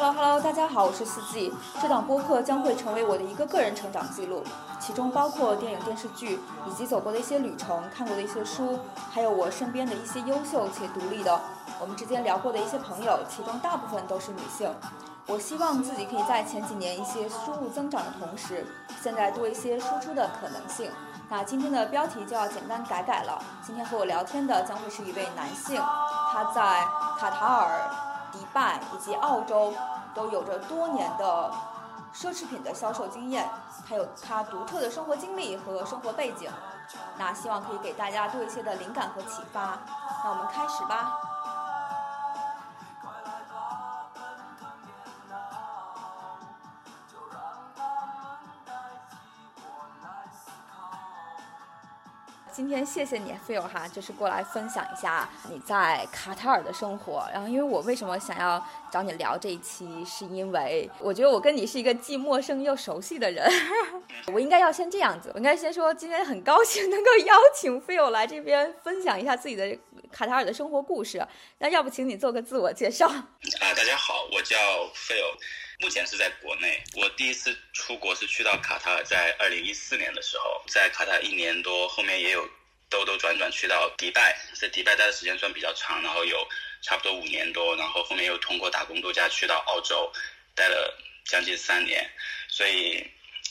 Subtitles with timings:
[0.00, 1.52] Hello Hello，大家好，我是四季。
[1.82, 4.44] 这档播客将会成为我的一个个人成长记录，
[4.78, 6.38] 其中包括电影、电视剧，
[6.68, 8.78] 以及走过的一些旅程、看过的一些书，
[9.10, 11.40] 还有我身边的一些优秀且独立的，
[11.80, 14.72] 我们之间聊过的一些朋友，其中大部分都是女性。
[15.26, 18.64] 我希望自己可以在前几年一些输入增长的同时，
[19.02, 20.92] 现在多一些输出的可能性。
[21.28, 23.36] 那今天的标题就要简单改改了。
[23.66, 25.82] 今天和我聊天的将会是一位男性，
[26.32, 26.86] 他在
[27.18, 27.90] 卡塔尔、
[28.32, 29.72] 迪拜以及澳洲
[30.14, 31.52] 都有着多年的
[32.14, 33.48] 奢侈品的销售经验，
[33.86, 36.50] 还有他独特的生活经历和生活背景。
[37.18, 39.78] 那希望可以给大家多一些的灵感和启发。
[40.24, 41.27] 那我们开始吧。
[52.58, 57.24] 今天谢谢你，Phil 哈，就是过来分享一下你在卡塔尔的生活。
[57.32, 63.48] 然后，因为我为什么想要找你聊这一期，是因为我觉得我跟你是一个既陌生又熟悉的人。
[64.34, 69.78] 我应该要先这样子，我应该先说，今天很高兴能够邀请 Phil 来这边分享一下自己的
[70.10, 71.24] 卡塔尔的生活故事。
[71.58, 73.06] 那要不请你做个自我介绍？
[73.06, 73.28] 啊，
[73.60, 74.56] 大家好，我叫
[74.96, 75.38] Phil，
[75.78, 76.82] 目前是在国内。
[76.94, 82.48] 我第一次出国是去到卡塔尔，在二零一四年的时候，在卡塔尔一年多，后面也有。
[82.90, 86.48] 兜兜转转去到迪拜，在迪拜待的时间算比较长，然后有
[86.80, 90.10] 差不多五年多，然后后面又通过打工度假去到澳洲，
[90.54, 92.10] 待了将近三年，
[92.48, 93.06] 所以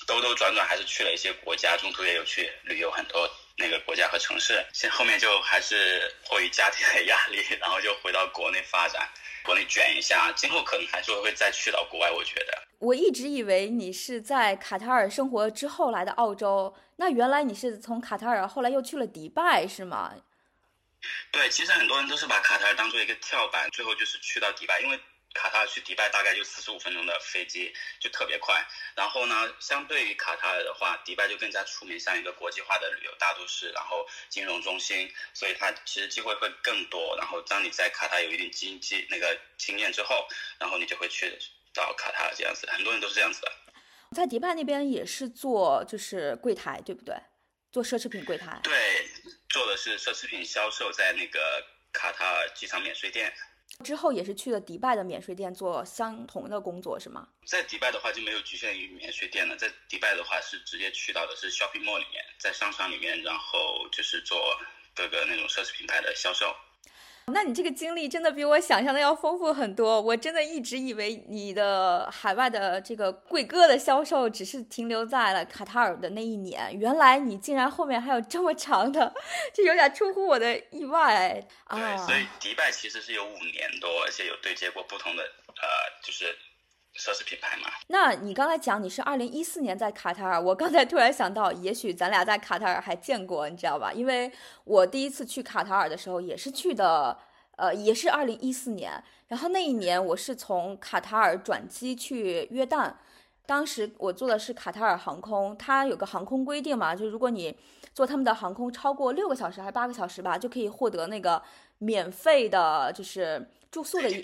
[0.07, 4.65] 兜兜转转还是去了一些国家，中途也有去旅游很多那个国家和城市。
[4.73, 9.07] 现后面就还是迫于家庭的压力，然后就回到国内发展，
[9.47, 12.11] 国内卷一下，今后可能还是会再去到国外。
[12.11, 16.75] 我觉得，我一直以为你是在卡塔尔生活之后来的澳洲。
[16.97, 20.13] 那原来你是从卡塔尔，后来又去了迪拜，是吗？
[21.31, 24.99] 对，其实很多人都是把卡塔尔当做一个跳板，最后就是去到迪拜，因为
[25.37, 28.65] 卡塔尔去迪拜大概就四十五分钟的飞机，就特别快。
[28.95, 37.15] 然后呢，相对于卡塔尔的话，迪拜就更加出名，像一个国际化的旅游大都市，然后金融中心，所以它其实机会会更多。
[37.17, 40.27] 然后当你在卡塔尔有一定经济那个经验之后，
[40.59, 41.37] 然后你就会去
[41.73, 43.51] 到卡塔尔这样子，很多人都是这样子的。
[44.15, 47.15] 在迪拜那边也是做就是柜台，对不对？
[47.71, 48.59] 做奢侈品柜台。
[48.63, 49.07] 对，
[49.49, 53.31] 做的是奢侈品销售，在那个卡塔尔机场免税店。
[53.83, 57.27] 之后也是去了迪拜的免税店做相同的工作，是吗？
[57.45, 64.37] 在迪拜的话就没有局限于免税店了，在迪拜的话是直接去到的是 shopping mall 里面，在商场里面，然后就是做
[64.95, 66.53] 各个那种奢侈品牌的销售。
[67.33, 70.01] 那你这个经历真的比我想象的要丰富很多。
[70.01, 79.13] 我真的一直以为你的海外的这个贵哥的销售只是停留在了卡塔尔的那一年，原来你竟然后面还有这么长的，
[79.53, 81.77] 这有点出乎我的意外啊！
[81.77, 86.35] 对，所以迪拜其实是有五年多，而且有对接过不同的呃，就是。
[86.97, 87.69] 奢侈品牌嘛？
[87.87, 93.93] 那你刚才讲你是二零一四年在卡塔尔，我 刚才突然想到，也许咱俩在卡塔尔还见过，你知道吧？
[93.93, 94.31] 因为
[94.63, 97.17] 我第一次去卡塔尔的时候也是去的，
[97.55, 99.03] 呃，也是二零一四年。
[99.27, 102.93] 然后那一年我是从卡塔尔转机去约旦，
[103.45, 107.55] 当时我坐的是卡塔尔航空，它有个航空规定嘛，就如果你
[107.93, 111.41] 坐他们的航空超过六个小时还是八个小时吧，就可以获得那个
[111.79, 114.21] 免费的，就是住宿的一。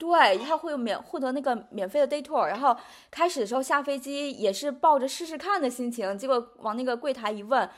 [0.00, 2.74] 对，他会免获得那个免费的 day tour，然后
[3.10, 7.68] 开始的时候下飞机也是抱着试试看的心情，结果往那个柜台一问，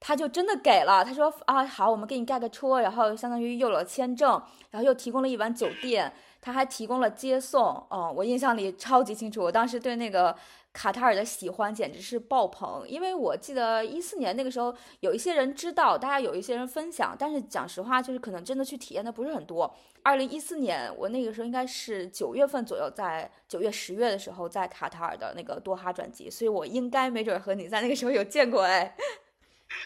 [0.00, 4.30] 他就真的给了，他说啊好，我们给你盖个车，然后相当于又有了签证，
[4.70, 10.34] 然后又提供了一晚酒店，他还提供了接送，嗯，我印象里超级清楚，我当时对那个。
[10.72, 19.74] 卡塔尔的喜欢简直是爆棚，因为我记得一四年那个时候，有一些人知道，大家有一些人分享，但是讲实话，就是可能真的去体验的不是很多。
[20.04, 28.94] 二零一四年，我那个时候应该是九月份左右，在九月、十月的时候，在卡塔尔的那个多哈转机，所以我应该没准和你在那个时候有见过哎。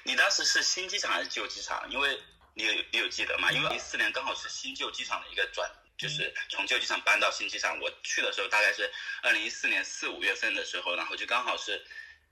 [0.02, 1.88] 你当时是新机场还是旧机场？
[1.90, 2.20] 因为
[2.54, 3.50] 你有你有记得吗？
[3.52, 5.70] 因为一四年刚好是新旧机场的一个转。
[5.96, 8.92] 就是从旧机场搬到新机场，我去的时候大概是
[9.22, 11.80] 二零一四年四五月份的时候，然后就刚好是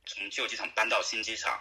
[0.05, 1.61] 从旧机场搬到新机场。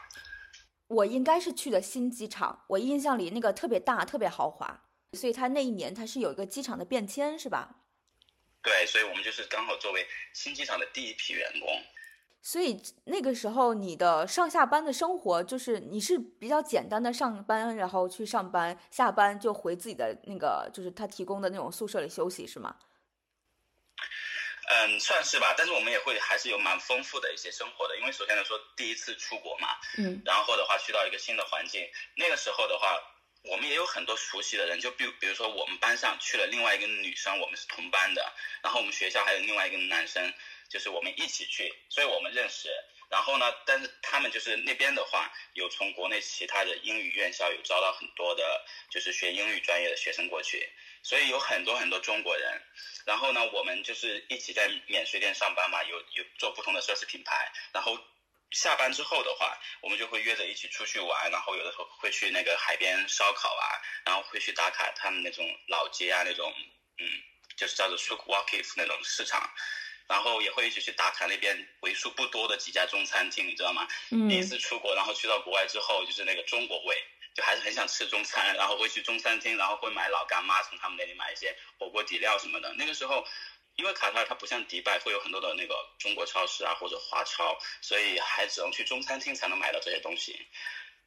[0.88, 4.84] 我应该是去的新机场，我印象里那个特别大、特别豪华，
[5.14, 7.76] 所以它那一年它是有一个机场的变迁，是吧？
[8.64, 11.84] 对，所以我们就是刚好作为新机场的第一批员工。
[12.42, 22.76] 所以那个时候你的上下班的生活就是你是比较简单的上班，然后去上班，下班就回自己的那个就是他提供的那种宿舍里休息是吗？
[24.74, 29.68] 嗯，算是吧，但是我们也会还是有蛮丰富的一些生活的，因为首先来说第一次出国嘛，
[29.98, 31.86] 嗯，然后的话去到一个新的环境，
[32.16, 32.98] 那个时候的话，
[33.44, 38.24] 我们也有很多熟悉的人，就比如比如说我们班上去了另外一个女生，我们是同班的，
[38.64, 40.34] 然后我们学校还有另外一个男生，
[40.72, 42.70] 就是我们一起去，所以我们认识。
[43.10, 50.66] 然后呢，但是他们就是那边的话，有从国内其他的英语院校有招到很多的，就是学英语专业的学生过去，
[51.04, 52.62] 所以有很多很多中国人。
[53.06, 57.52] 然后呢，我们就是一起在免税店上班嘛，有有做不同的奢侈品牌。
[57.74, 58.00] 然后
[58.52, 63.68] 下班之后的话，我们就会约着一起出去玩，然后有的时候会去那个海边烧烤啊，
[64.06, 66.54] 然后会去打卡他们那种老街啊，那种
[66.98, 67.06] 嗯，
[67.58, 69.54] 就是叫做 Souk Wakif 那种市场。
[70.12, 73.88] 然后也会一起去打卡那边为数不多的几家中餐厅，你知道吗？
[74.10, 74.28] 嗯。
[74.28, 77.02] 第一次出国，然后去到国外之后，就是那个中国味，
[77.34, 82.74] 就还是很想吃中餐，然后会去中餐厅，然后会买老干妈，从他们那里买一些火锅底料什么的。
[82.78, 83.26] 那个时候，
[83.78, 90.46] 因为卡塔尔它不像迪拜会有很多的那个中国超市啊或者华超，所以还只能去中餐厅才能买到这些东西。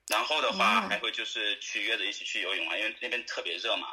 [0.08, 3.88] 然后的话，还会就是去约着一起去游泳啊，因为那边特别热嘛。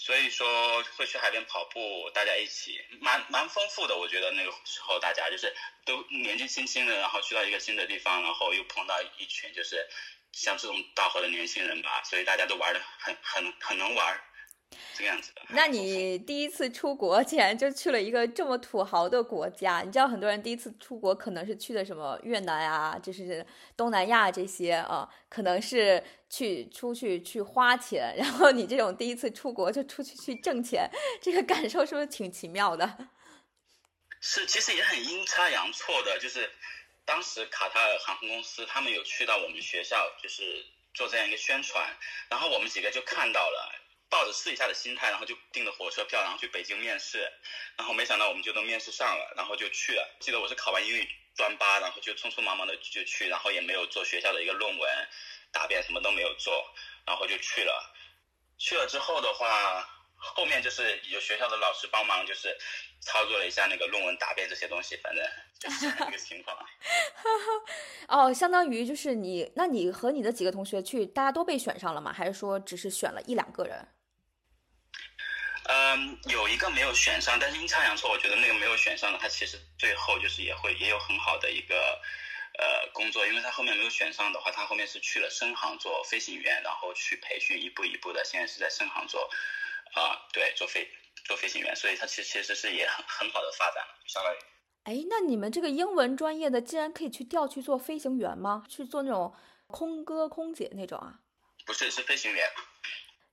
[0.00, 3.96] 所以说会去海边跑步，大家一起蛮蛮丰富的。
[3.96, 5.52] 我觉得那个时候大家就是
[5.84, 9.84] 都年纪轻轻的，然后去到一个新的地方，然后又碰到一群就是
[10.32, 14.24] 像志同道合的年轻人吧，所以大家都玩的很很很能玩。
[14.94, 15.42] 这个样子的。
[15.50, 19.80] 那你第一次出国，竟然就去了一个这么土豪的国家？
[19.86, 23.44] 你知道很多人第一次出国可能是去的什么越南啊，就是
[23.76, 28.14] 东南亚这些啊，可能是去出去去花钱。
[28.16, 30.90] 然后你这种第一次出国就出去去挣钱，
[31.22, 33.08] 这个感受是不是挺奇妙的？
[34.20, 36.50] 是，其实也很阴差阳错的，就是
[37.04, 41.88] 当时卡塔尔航空公司他们有去到我们学校，就是做这样一个宣传，
[42.28, 43.72] 然后我们几个就看到了。
[44.10, 47.30] 抱着试一下的心态，然后就订了火车票，然后去北京面试，
[47.76, 50.16] 然后没想到我们就能面试上了，然后就去了。
[50.20, 55.08] 记得我是考完英语专八，然后就匆匆忙忙的就去，然后也没有做学校的一个论文
[55.52, 56.64] 答辩，什么都没有做，
[57.06, 57.94] 然后就去了。
[58.56, 62.56] 去了之后的话，后面就是有学校的老师帮忙，就是
[63.00, 65.24] 操作了一下那个论文答辩这些东西，反正
[65.60, 66.56] 就 是一个情况。
[68.08, 72.12] 哦，相当于就是你，那你和你的几个同学去，大家都被选上了吗？
[72.12, 73.86] 还是说只是选了一两个人？
[75.68, 82.00] 嗯，有一个没有选上，但是阴差阳错，我觉得那个没有选上的，他其实最后就是也会也有很好的一个
[82.58, 89.28] 呃工作，因为他后面没有选上的话，他后面是去了深航做飞行员，然后去培训，一步一步的，现在是在深航做
[89.92, 90.88] 啊，对，做飞
[91.26, 94.38] 做飞行员，所以他其实其实是也很很好的发展了，相当于。
[94.84, 98.64] 哎，那你们这个英文专业的，竟然可以去调去做飞行员吗？
[98.70, 99.34] 去做那种
[99.66, 101.20] 空哥、空姐那种啊？
[101.66, 102.50] 不是，是飞行员。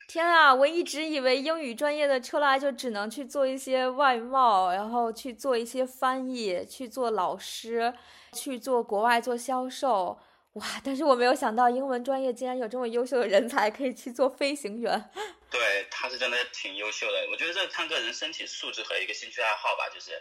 [0.08, 0.54] 天啊！
[0.54, 7.94] 我一直以为英语专业的出来就只能去做一些外贸，然后去做一些翻译，去做老师，
[8.34, 10.18] 去做国外做销售。
[10.54, 10.66] 哇！
[10.84, 15.10] 但是我没有想到英文专业竟然有这么优秀的人才可以去做飞行员。
[15.52, 17.28] 对，他是真的挺优秀的。
[17.32, 20.12] 我觉得这看个人身体素质和一个兴趣爱好吧，就是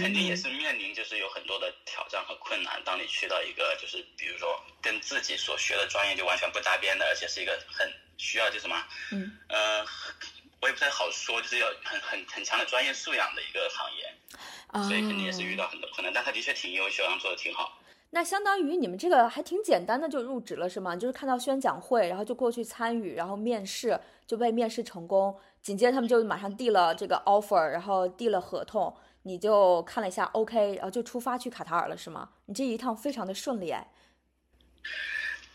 [0.00, 2.82] 肯定也是面临就是有很多的挑战和困难。
[2.84, 7.90] 当你去到一个就是比如说跟自己所学的专业就完全不搭边的，而且是一个很。
[8.18, 8.82] 需要就什么？
[9.12, 9.84] 嗯，呃，
[10.62, 16.10] 我也不太好说，就是要很很很强的专业素养的一个行业，所以肯定也是遇到很多困难。
[16.10, 17.78] 但他的确挺优秀，然后做的挺好。
[18.08, 20.96] 那相当于你们这个还挺简单的就入职了是吗？
[20.96, 32.30] 就是看到宣讲会，然后就过去参与，然后面试就被面试成功，紧接着他们就马上递了这个 offer，然后递了合同，你就看了一下 OK，然后就出发去卡塔尔了是吗？
[32.44, 33.84] 你这一趟非常的顺利哎。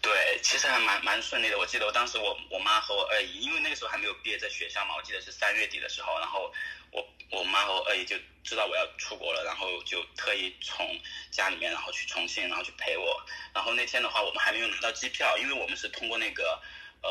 [0.02, 0.12] 对，
[0.44, 1.58] 其实还蛮蛮顺利的。
[1.58, 6.52] 我记得我当时我我妈和我二姨，因为那个时候还没有毕业在学校嘛，我记得是三月底的时候，然后
[6.92, 10.86] 我我妈和我二姨就知道我要出国了，然后就特意从
[11.32, 13.24] 家里面然后去重庆，然后去陪我。
[13.54, 16.62] 然后那天的话，我们还没有拿到机票，因为我们是通过那个
[17.04, 17.10] 呃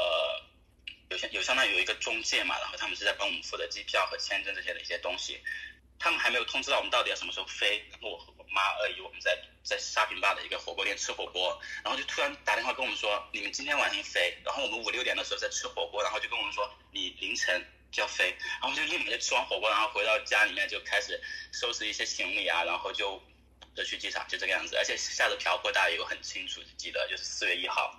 [1.09, 5.40] 有相有相当于有一个中介嘛，然后他们是在帮我们负责机票和签证这些的一些东西。
[6.00, 21.21] 他们还没有通知到我们到底要什么时候飞，然后我和我妈二姨我们在在沙坪坝的一个火锅店吃火锅，然后就突然打电话跟我们说，你们今天晚上飞，然后我们五六点的时候在吃火锅，然后就跟我们说你凌晨就要飞，然后就立马就吃完火锅，然后回到家里面就开始
[21.52, 23.23] 收拾一些行李啊，然后就
[23.75, 27.95] 就去机场，就这个样子，而且下着瓢泼大雨，我很清楚记得就是四月一号。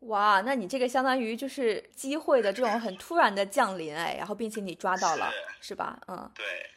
[0.00, 5.98] 哇，那你这个相当于就是机会的这种很突然的降临哎，然后并且你抓到了，是吧？
[6.06, 6.70] 嗯，对。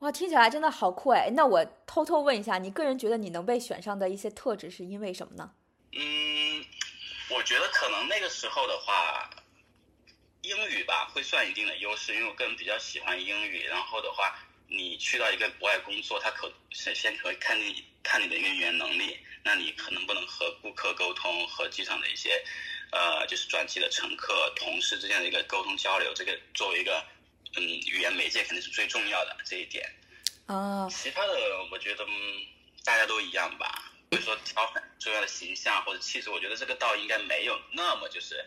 [0.00, 1.30] 哇，听起来真的好酷哎！
[1.34, 5.52] 那我偷偷问一下，你个人觉得你能被选上的一些特质是因为什么呢？
[5.92, 6.64] 嗯，
[7.30, 9.30] 我觉得可能那个时候的话，
[10.42, 13.64] 英语吧会算一定的优势，因为我个人比较喜欢英语。
[13.66, 14.36] 然后的话，
[14.68, 22.44] 你去到一个国外工作，他可首先先会看你看你的语言能力，那你可能不能和顾客沟通，和机场的一些
[22.90, 27.02] 呃，就是专机的乘客、同事之间的一个沟通交流，这个作为一个
[27.56, 29.88] 嗯语言媒介肯定是最重要的这一点。
[30.46, 31.32] 哦，其他的
[31.70, 32.06] 我觉得
[32.84, 38.44] 大家都一样吧，比如说挑很重要的形象或者气质，我觉得这个倒应该没有那么就是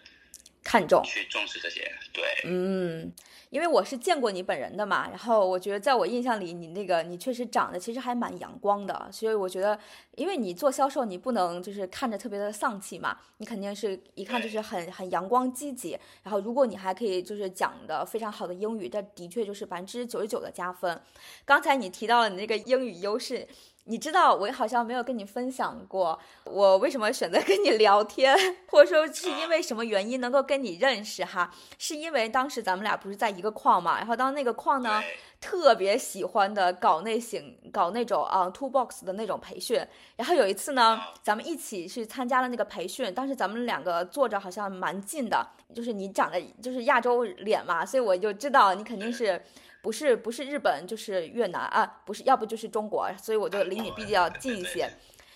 [0.64, 1.92] 看重去重视这些。
[2.14, 3.14] 对，嗯。
[3.50, 9.80] 因为我是见过你本人的嘛，然后我觉得在我印象里，你那个你确实长得其实还蛮阳光的，所以我觉得，
[10.16, 15.98] 因为你做销售，你不能就是看着特别的丧气嘛，你肯定是一看就是很很阳光积极。
[16.24, 21.02] 然后如果你还可以就是讲的非常好的英语，这的确就是百分之九十九的加分。
[21.46, 23.48] 刚才你提到了你那个英语优势。
[23.90, 28.38] 你知道我好像没有跟你分享过，我为什么选择跟你聊天，
[28.70, 31.50] 或者说是因为什么原因能够跟你认识哈？
[31.78, 35.02] 是因为当时咱们俩不是在一个矿嘛，然后当那个矿呢
[35.40, 39.82] 特别喜欢的搞那型搞那种啊 two box 的那种培训，
[40.18, 49.42] 然后有一次呢，咱们一起去参加了那个培训，当时咱们两个坐着好像蛮近的，就是你长得就是亚洲脸嘛，所以我就知道你肯定是。
[49.88, 54.92] 不是不是日本就是越南啊，不是要不就是中国，所以我就离你比较近一些。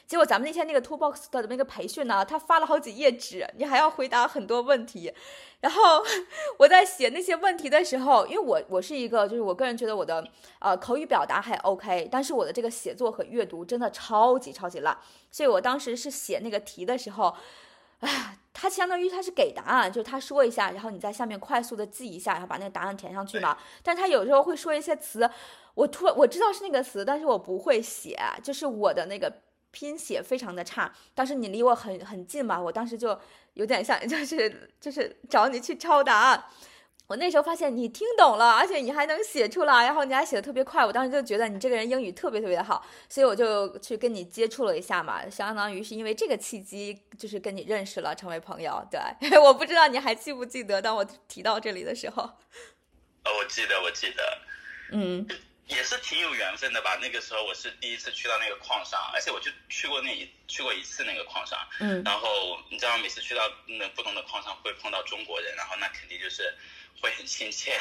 [0.05, 5.13] 结果咱们那天那个 Two Box 的那个培训呢，他发了好几页纸，你还要回答很多问题。
[5.61, 6.03] 然后
[6.59, 10.21] 我在写那些问题的时候，因为我我是一个就是我个人觉得我的
[10.59, 14.97] 呃口语表达还 OK，但是我的这个写作和阅读真的超级超级烂，
[15.31, 17.33] 所以我当时是写那个题的时候。
[18.01, 23.57] 哎，他相当于他是给答案，就是他说一下，然后你在下面快速的记一下，然后把那个答案填上去嘛。
[23.81, 25.27] 但他有时候会说一些词，
[25.73, 29.33] 我突我知道是那个词，但是我不会写，就是我的那个
[29.71, 30.91] 拼写非常的差。
[31.15, 33.17] 当时你离我很很近嘛，我当时就
[33.53, 36.43] 有点像， 就是就是找你去抄答案。
[37.11, 40.85] 我那时候发现你听懂了，而且你还能写出来，然后你还写的特别快。
[40.85, 48.81] 我当时就觉得你这个人英语特别特别的好，所以我就去跟你接触了一下嘛，相当于是因为这个契机，就是跟你认识了，成为朋友。
[48.89, 49.01] 对，
[49.37, 52.23] 我不知道你还记不记得，当我提到这里的时候。
[52.23, 54.23] 哦，我记得，我记得，
[54.93, 55.27] 嗯，
[55.67, 56.97] 也是挺有缘分的吧。
[57.01, 66.53] 那个时候我是第一次去到那个矿上，而且我就去过那一去过一次那个矿上，嗯，然后你知道，每次去到那不同的矿上会碰到中国人，然后那肯定就是。
[67.01, 67.73] 会很亲切，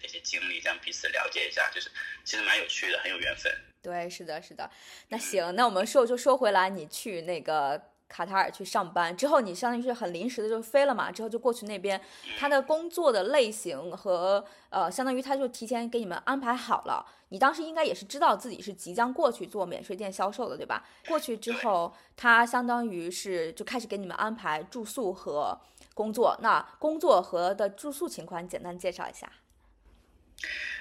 [0.00, 1.90] 这些经历，这样彼此了解一下，就是
[2.24, 3.52] 其实蛮有趣的，很有缘分。
[3.80, 4.68] 对，是的，是的。
[5.08, 12.00] 那行，那我们说就说回来，你去那个卡塔尔去上班之后，你相当于是很临时的就飞了嘛，之后就过去那边，
[12.38, 17.06] 他的工作的类型和呃，相当于他就提前给你们安排好了。
[17.28, 20.84] 你当时应该也是知道自己是即将过去做免税店销售的，对吧？
[21.06, 25.60] 过去之后，他相当于是就开始给你们安排住宿和。
[25.94, 29.32] 工作那工作和的住宿情况，简单介绍一下。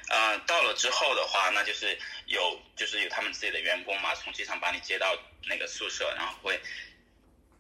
[0.10, 5.16] 呃，到了之后的话，那就是有就是有他们自己的员工嘛，从机场把你接到
[5.48, 6.60] 那个宿舍，然后会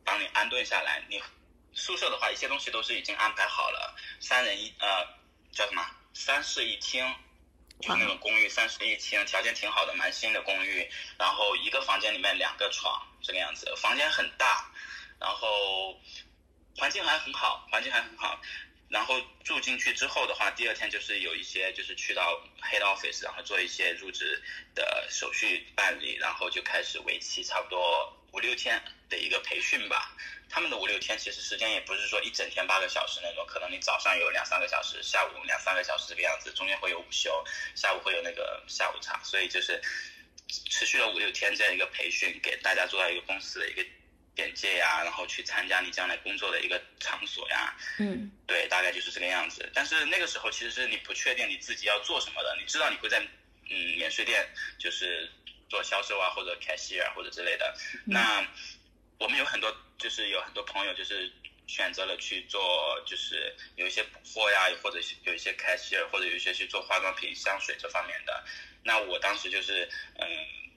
[0.04, 1.02] 帮你安顿下来。
[1.08, 1.22] 你
[1.74, 4.88] 宿舍的话，一些东西都是已经安排好了，三人一呃
[5.52, 7.06] 叫什么三室一厅，
[7.80, 10.90] 就那种公寓三室一厅，条件挺好的，蛮新的公寓。
[11.18, 14.70] 然后一个房间里面两个床这个样子，房间很大，
[15.20, 15.96] 然后。
[16.78, 18.42] 环境还很好，环境还很好。
[18.90, 24.40] 然后住进去之后的话，第二天就是有一些就是去到 head office，然后做一些入职
[24.76, 30.16] 的手续办理，然后就开始为期差不多五六天的一个培训吧。
[30.48, 39.82] 他们的五六天其实时间也不是说一整天八个小时那种，可能你早上有两三个小时，下午两三个小时这个样子，中间会有午休，下午会有那个下午茶，所以就是
[40.48, 43.84] 持续了五六天这样一个培训，给大家做到一个公司的一个。
[44.36, 49.70] 简介呀，然后去参加你将来工作的一个场所呀，嗯，对，大概就是这个样子。
[49.76, 53.20] 但是那个时候其实是你不确定你自己要做什么的，你知道你会在
[53.70, 54.44] 嗯免税店
[54.80, 55.32] 就是
[55.70, 57.76] 做销售啊，或者 cashier 或者之类的。
[58.06, 58.44] 那
[59.20, 61.32] 我们有很多就是有很多朋友就是
[61.68, 68.44] 选择了去做，就是有一些补货呀，或者有一些 cashier，或者有一些去做化妆品、香水这方面的。
[68.84, 70.28] 那我当时就是嗯。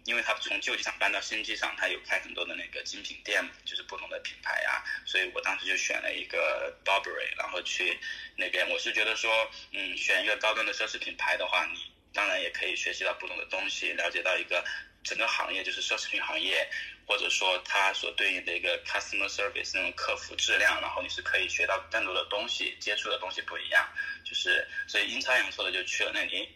[0.06, 7.98] 因为他从旧机场搬到新机场，他有开很多的那个精品店，就是不同的品牌呀，所以我当时就选了一个 Burberry，然后去
[8.36, 8.70] 那边。
[8.70, 14.64] 我是觉得说，嗯，选一个高端的奢侈品牌的话，你当然也可以学习到不同的东西，了解到一个
[15.02, 16.68] 整个行业，就是奢侈品行业，
[17.06, 23.84] 或者说它所对应的一个 customer service 那种客服质量，然后你是可以学到更多的东西，接触的东西不一样，
[24.24, 26.48] 就是所以阴差阳错的就去了那里。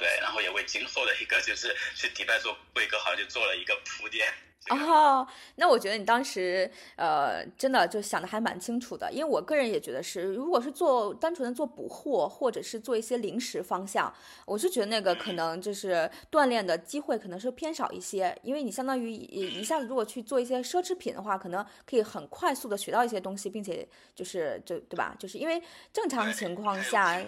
[0.00, 4.26] 对，然后也为今后的一个就是去迪拜做贵哥，好像就做了一个铺垫。
[4.68, 5.26] 哦，
[5.56, 14.12] 那我觉得你当时呃，真的就想的还蛮清楚的，因为我个人也觉得是，如果是做单纯的做补货，或者是做一些零食方向，
[14.44, 25.16] 我是觉得那个可能就是锻炼的机会可能是偏少一些，因为你相当于一下子如果去做一些奢侈品的话，可能可以很快速的学到一些东西，并且就是就对吧？
[25.18, 25.60] 就是因为
[25.92, 27.18] 正常情况下，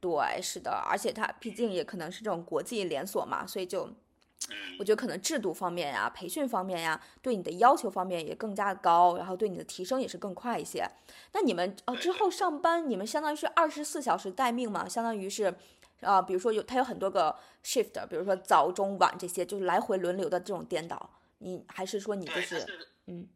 [0.00, 3.88] 对，是的，而且它毕竟也可能是这种国际连锁嘛，所以就。
[4.78, 10.86] 我觉得可能制度方面呀、培训方面呀，对你的要求方面也更加高，然后对你的提升也是更快一些。
[11.32, 14.86] 那你们呃之后上班，你们相当于是二十四小时待命嘛？
[14.86, 15.52] 相当于是，
[16.02, 17.34] 啊，比如说有它有很多个
[17.64, 21.10] shift，比如说早中晚这些，就是来回轮流的这种颠倒。
[21.38, 22.64] 你还是说你就是
[23.06, 23.26] 嗯，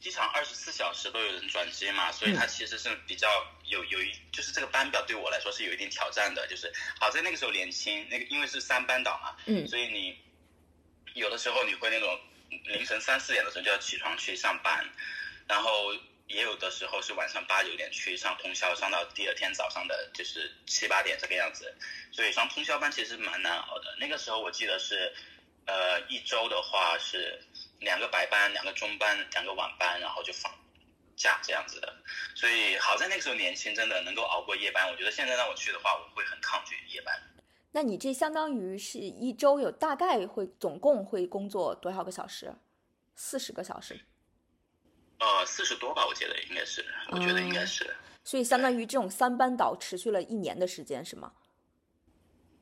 [0.00, 3.28] 机场二十四小时都有人转机嘛，所以它其实是比较
[3.64, 6.46] 有有一就是这个班表对我来说是有一定挑战的。
[6.46, 10.18] 就是好在那个时候年轻，那个因为是三班倒嘛，嗯，所以你。
[11.14, 12.20] 有的时候你会那种
[12.66, 14.86] 凌晨三四点的时候就要起床去上班，
[15.48, 15.94] 然后
[16.26, 21.74] 也有的时候是晚上八九点去上通宵，上到第二天早上的就是七八点这个样子，
[22.12, 23.96] 所以上通宵班其实蛮难熬的。
[23.98, 25.10] 那个时候我记得是，
[25.64, 27.42] 呃，一周的话是
[27.80, 30.52] 两个白班、两个中班、两个晚班，然后就放
[31.16, 31.94] 假这样子的。
[32.34, 34.88] 所以好在那个时候年轻，真的能够熬过夜班。
[34.90, 37.14] 我觉得现在让我去的话，我会很抗拒夜班。
[37.72, 42.54] 那你这相当于是一周有大概会总共会工作多少个小时？
[43.14, 44.00] 四十个小时？
[45.18, 47.94] 呃，四十多吧，我觉得应该是，我觉得应该是。
[48.24, 51.32] 所以相当于这种三班倒持续了一年的时间是吗？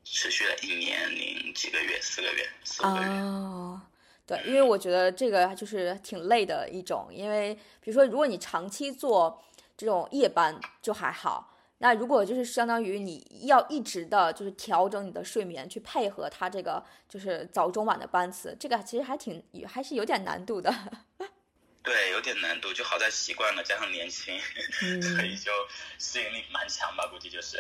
[0.05, 3.07] 持续了一年零几个月，四个月，四个月。
[3.07, 3.81] 哦，
[4.27, 9.43] 对，因为我觉得这个就是挺累的一种，因为比如说如果你长期做
[9.77, 11.51] 这种夜班就还好。
[11.79, 20.73] 那如果就是相当于你要一直的，就是调整你的睡眠，去配合他这个就是早中晚的班次，这个其实还挺还是有点难度的。
[21.83, 24.39] 对，有点难度，就好在习惯了，加上年轻，
[25.03, 25.51] 所以就
[25.99, 27.59] 适应力蛮强吧，估计就是。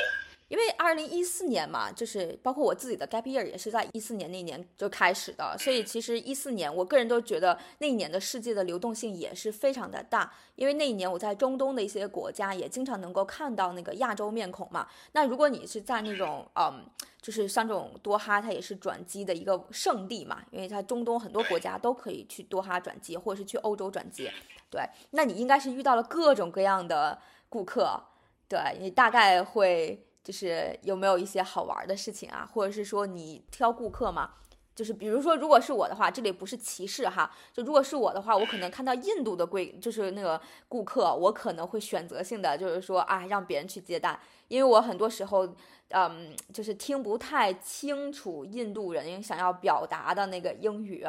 [0.49, 14.87] 因为二零一四年嘛，就是包括我自己的 gap year 也是在一四年那年就开始的，所以其实一四年我个人都觉得那一年的世界的流动性也是非常的大，因为那一年我在中东的一些国家也经常能够看到那个亚洲面孔嘛。
[15.13, 16.85] 那如果你是在那种嗯，
[17.23, 24.31] 就是像这种多哈，它也是转机的一个圣地嘛，因为它中东很多国家都可以去多哈转机，或者是去欧洲转机。
[24.71, 27.99] 对，那你应该是遇到了各种各样的顾客，
[28.47, 30.07] 对你大概会。
[30.25, 34.31] 就是有没有一些好玩的事情啊，或者是说你挑顾客嘛？
[34.75, 37.31] 就是比如说，如果是我的话，这里不是歧视哈。
[37.53, 45.47] 就如果是我的话，我可能看到印度的贵，就是那个顾客，我可能会选择性的就是说啊，让别人去接待，因为我很多时候，
[45.91, 51.07] 嗯，就是听不太清楚印度人想要表达的那个英语，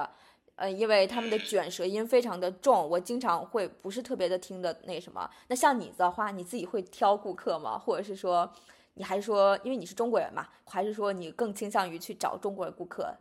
[0.58, 5.28] 呃，因为他们的卷舌音非常的重，我经常会不是特别的听的那什么。
[5.48, 7.80] 那像你的话，你自己会挑顾客吗？
[7.80, 8.54] 或者是说？
[8.98, 13.14] 你还是说，因为你是中国人嘛，还是说你更倾向于去找中国的顾客？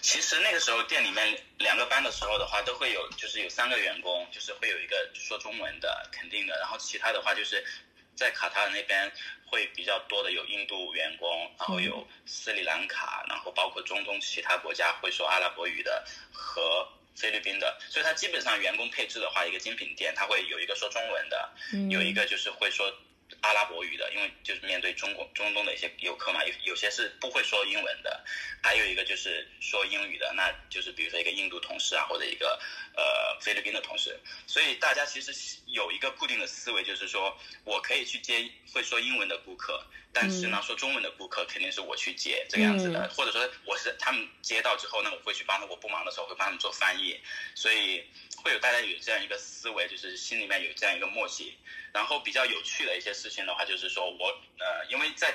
[0.00, 6.58] 其实那个时候店里面两个班的时候的话，都会有，就是有三个员工，就是会有一个说中文的，肯定的。
[6.58, 7.64] 然后其他的话，就是
[8.16, 9.08] 在卡塔尔那边
[9.46, 17.78] 会比较多的有印度员工，然后有斯里兰卡，然后包括中东其他国家会说阿拉伯语的和菲律宾的。
[17.88, 21.52] 所以它基本上员工配置的话，一个精品店它会有一个说中文的，
[21.88, 22.92] 有一个就是会说。
[23.40, 28.24] 阿拉伯语的，因为就是面对中国中东的一些游客嘛，有有些是不会说英文的，
[28.62, 32.60] 还有一个就是说英语的，那就是比如说一个印度同事啊，或者一个
[32.96, 35.32] 呃菲律宾的同事，所以大家其实
[35.66, 47.18] 有一个固定的思维，就是说我可以去接会说英文的顾客，但是呢说中文的顾客肯定是我去接这个样子的，或者说我是他们接到之后呢，我会去帮他，我不忙的时候会帮他们做翻译，
[47.54, 48.04] 所以
[48.36, 51.56] 会有大家有这样一个思维，就是心里面有这样一个默契。
[51.92, 55.34] 然后比较有趣的一些事情的话，就是说我呃，因为在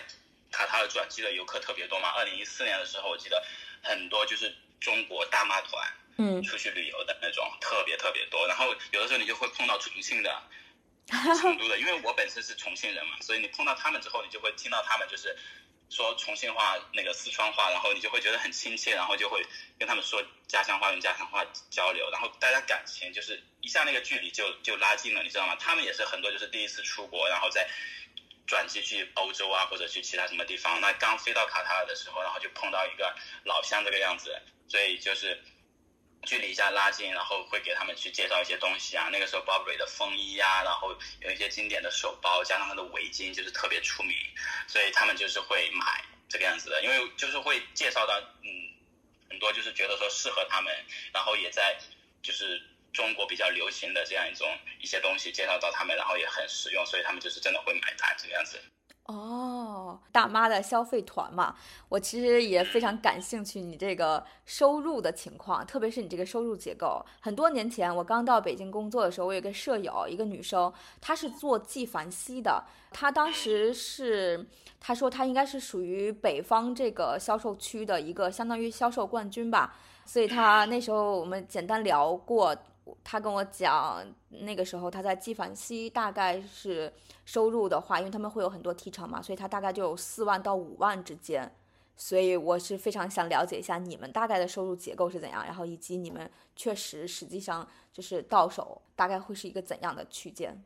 [0.52, 2.10] 卡塔尔转机的游客特别多嘛。
[2.10, 3.44] 二零一四年的时候，我记得
[3.84, 5.88] 很多就是中国大妈团，
[6.18, 8.48] 嗯，出去旅游的那种特别特别多。
[8.48, 10.42] 然后有的时候你就会碰到重庆的、
[11.08, 15.36] 成都的， 因为我本身是重庆人嘛，所以你碰到他们之后，你就会听到他们就是
[15.90, 19.46] 说重庆话、那个四川话，然后你就会觉得很亲切，然后就会
[19.80, 23.44] 跟他们说家乡话，用家乡话交流，然后大家感情就是。
[23.60, 25.54] 一下那个距离就就拉近了，你知道吗？
[25.60, 27.68] 他们也是很多就是第一次出国，然后再
[28.46, 30.80] 转机去欧洲啊，或者去其他什么地方。
[30.80, 35.38] 那刚飞到卡塔尔的时候，然后就碰到一个老乡这个样子，所以就是
[36.24, 39.10] 距离一下拉近，然后会给他们去介绍一些东西啊。
[39.12, 44.16] 那个时候 Burberry 的风衣啊，然后有一些经典的手包，加上它的围巾，就是特别出名，
[44.68, 48.50] 所以他们就是会买这个样子的，因为就是会介绍到嗯
[49.30, 50.74] 很多就是觉得说适合他们，
[51.14, 51.78] 然后也在
[52.22, 54.48] 就是中国比较流行的这样一种
[54.82, 58.60] 一些东西介绍到他们，然后也很实用，所以他们就是真的会买单这个样子。
[59.08, 61.56] 哦，大妈的消费团嘛，
[61.88, 67.02] 我其实也非常感兴趣你这个收入的情况，特别是你这个收入结构。
[67.22, 74.46] 很多年前我刚到北京工作的时候，我有个舍友，一个女生，她是做纪梵希的，她当时是
[74.78, 79.74] 她说她应该是属于北方这个销售区的一个相当于销售冠军吧，
[80.06, 82.54] 所以她那时候我们简单聊过。
[83.04, 86.92] 他跟我讲，那个时候他在纪梵希大概是
[87.26, 91.52] 收入的话，因为他们会有很多提成嘛，所以他大概就有四万到五万之间。
[92.00, 100.64] 所以我是非常想了解一下你们大概的收入结构是怎样，然后以及你们确实实际上就是到手大概会是一个怎样的区间。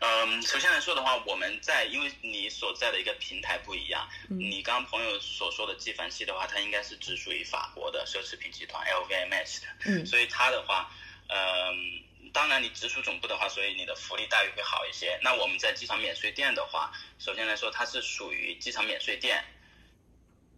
[0.00, 10.90] 嗯，首先来说的话，我们在因为你所在的一个平台不一样，你刚朋友所说的纪梵希的话，它应该是只属于法国的奢侈品集团 LVMH 的，嗯，所以它的话，
[11.28, 15.18] 嗯，当然你直属总部的话，所以你的福利待遇会好一些。
[15.22, 19.44] 那我们在机场免税店的话，首先来说它是属于机场免税店。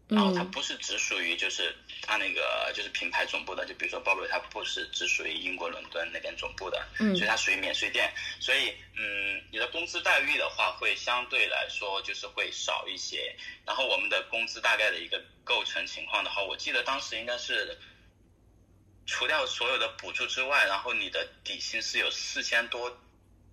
[0.06, 13.34] 然后它不是只属于就是它那个就是品牌总部的，就比如说 Burberry，它不是只属于英国伦敦那边总部的，嗯，所以它属于免税店，所以嗯，你的工资待遇的话会相对来说就是会少一些。
[13.64, 17.78] 然后我们的工资大概的一个构成情况的话，我记得当时应该是
[19.06, 22.94] 除掉所有的补助之外，然后你的底薪是有四千多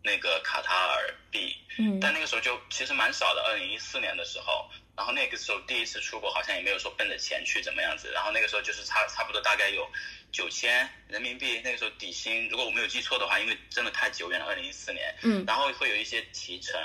[0.04, 4.70] 那个卡塔尔币，嗯，但那个时候就其实蛮少的，二零一四年的时候。
[4.96, 8.12] 然后那个时候第一次出国，好像也没有说奔着钱去怎么样子。
[8.12, 9.88] 然后那个时候就是差差不多大概有
[10.32, 11.62] 九千人民币。
[11.64, 15.16] 那个时候底薪，如果我没有记错的话，因为真的太久远了，二零一四年。
[15.24, 15.44] 嗯。
[15.48, 16.80] 然后会有一些提成，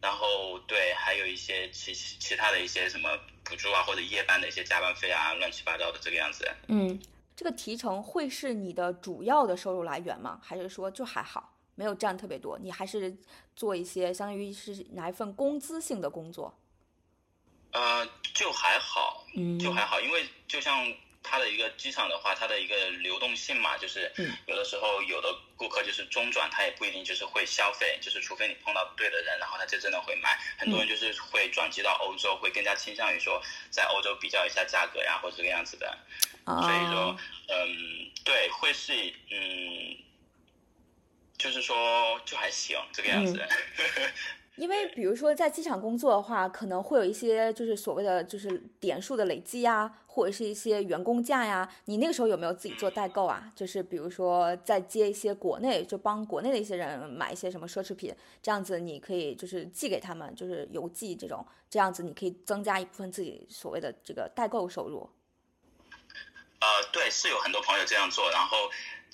[0.00, 3.08] 然后对，还有一些其其他的一些什么
[3.44, 6.46] 补助啊，或者夜班的一些加班费啊，乱七八糟的这个样子。
[6.68, 7.00] 嗯，
[7.36, 10.40] 这个提成会是你的主要的收入来源吗？
[10.42, 12.58] 还是说就还好，没有占特别多？
[12.58, 13.16] 你还是
[13.54, 16.52] 做一些相当于是拿一份工资性的工作？
[17.74, 24.12] 呃，就还好，嗯，就还好，因为就像它的一个机场的话，它的一个流动性嘛，就是
[24.46, 30.38] 有的时候有的顾客就是中转，他也不一定就是会消费，就是除非你碰到对的人，然后他就真的会买。
[30.56, 35.98] 很多人就是会转机到欧洲，会更加倾向于说在欧洲比较一下价格呀，或者这个样子的。
[36.46, 37.16] 所以说，
[37.48, 38.92] 嗯，对，会是
[39.30, 39.96] 嗯，
[41.38, 43.42] 就是说就还行这个样子。
[44.56, 51.68] 因为比如说在机场工作的话，可能会有一些就是所谓的就是点数的累积呀，或者是一些员工价呀。
[51.86, 53.50] 你那个时候有没有自己做代购啊？
[53.56, 65.10] 就是比如说在接一些国内，就帮国内的一些人买一些什么奢侈品，这样子你可以就是寄给他们，就是邮寄这种，这样子你可以增加一部分自己所谓的这个代购收入。
[66.60, 68.56] 呃，对，是有很多朋友这样做，然后。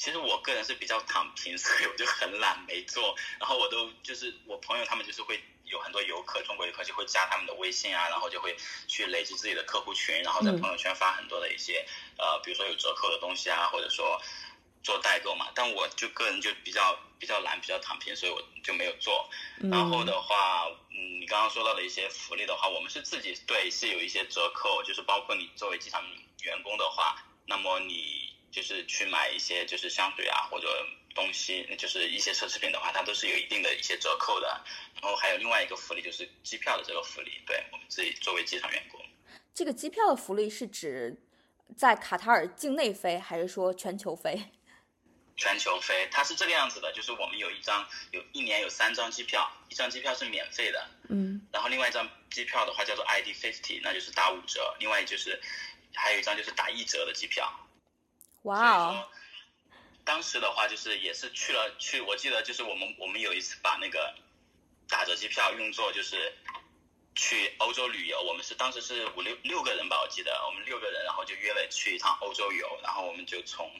[0.01, 3.15] 其实我个人是比较躺平，所以我就很懒没做。
[3.39, 8.57] 然后我都就是我朋友他们就是会有很多游客，中国游客就会加他们的微信啊，然后就会
[8.89, 11.87] 去累积自己的客户群，然后在朋友圈发很多的一些
[12.17, 14.19] 呃，比如说有折扣的东西啊，或者说
[14.83, 15.49] 做代购嘛。
[15.55, 19.29] 但我就个人就比较比较懒，比较躺平，所以我就没有做。
[19.71, 26.03] 然后的话，嗯，你刚刚说到的一些福利的话，我们是自己对是有一些折扣，就是包括你作为机场
[26.41, 28.30] 员工的话，那么你。
[28.51, 30.69] 就是去买一些就是香水啊或者
[31.15, 34.49] 东西，就是一些奢侈品的话，它都是有一定的一些折扣的。
[34.95, 39.01] 然后还有另外一个福利就是机票的这个福利，对我们自己作为机场员工。
[39.55, 41.17] 这个机票的福利是指
[41.77, 44.51] 在卡塔尔境内飞，还是说全球飞？
[45.37, 54.77] 全球飞，它是这个样子的，就是我们有一张有一年有三张机票，一张机票是免费的，嗯，然后另外一张机票的话叫做 ID fifty，那就是打五折。
[54.79, 55.41] 另外就是
[55.95, 57.51] 还有一张就是打一折的机票。
[58.43, 59.09] 哇哦！
[60.03, 64.15] 当时的话就是也是去了去，我记得就是我们我们有一次把那个
[64.89, 66.33] 打折机票用作就是
[67.15, 73.71] 去欧洲旅游，我们是当时是五六六个人吧，我记得我们六个人，然后就约了去一趟欧洲游，然后我们就从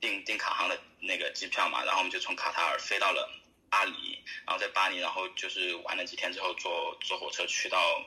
[0.00, 3.28] 订订卡航的那个机票嘛，然后我们就从卡塔尔飞到了
[3.70, 8.04] 巴黎，然后在巴黎，然后就是玩了几天之后坐坐火车去到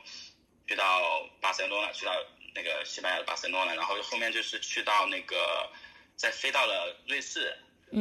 [0.68, 2.12] 去到巴塞罗那，去到
[2.54, 5.68] 那个西班牙的巴塞罗那，然后后面就是去到那个。
[6.16, 7.56] 再飞到了瑞士，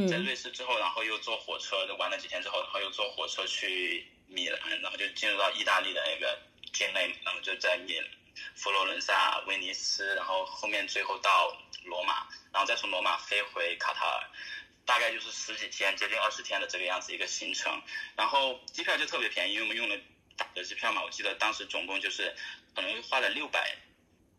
[0.10, 6.40] 在瑞士之后，然后又坐火车，就玩了几天之后，然后又坐火车去米兰，然后就进入到意大利的那个
[6.74, 8.02] 境内，然后就在米
[8.56, 14.30] 佛罗伦萨、威尼斯，然后后面最后到罗马，然后后再从罗马飞回卡塔尔，
[14.86, 17.82] 大概就是十几天，接近二十天的这个样子一个行程。
[18.16, 19.98] 然后机票就特别便宜，因为我们用了
[20.38, 22.34] 打折机票嘛，我记得当时总共就是
[22.74, 23.76] 可能花了六百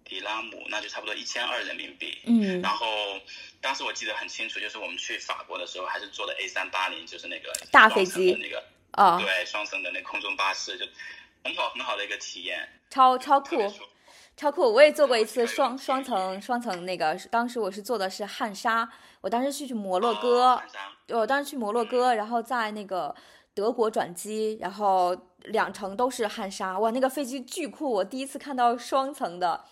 [0.04, 2.18] 迪拉姆，那就差不多一千二人民币。
[2.26, 3.20] 嗯然后
[3.64, 10.84] 当时我记得很清楚，就是我们去法国的时候，还是坐的 A 三八零，就是那个大飞机那个啊，对双层的那空中巴士，就
[11.42, 13.56] 很好很好的一个体验，超超酷。
[14.36, 14.62] 超酷！
[14.62, 20.62] 我也坐过一次双双层双层那个，当时我是坐的是汉莎，我当时去去摩洛哥，哦
[21.20, 23.14] 我当时去摩洛哥，然后在那个
[23.54, 27.88] 德国转机，然后两程都是汉莎，哇，那个飞机巨酷！
[27.88, 29.64] 我第一次看到双层的，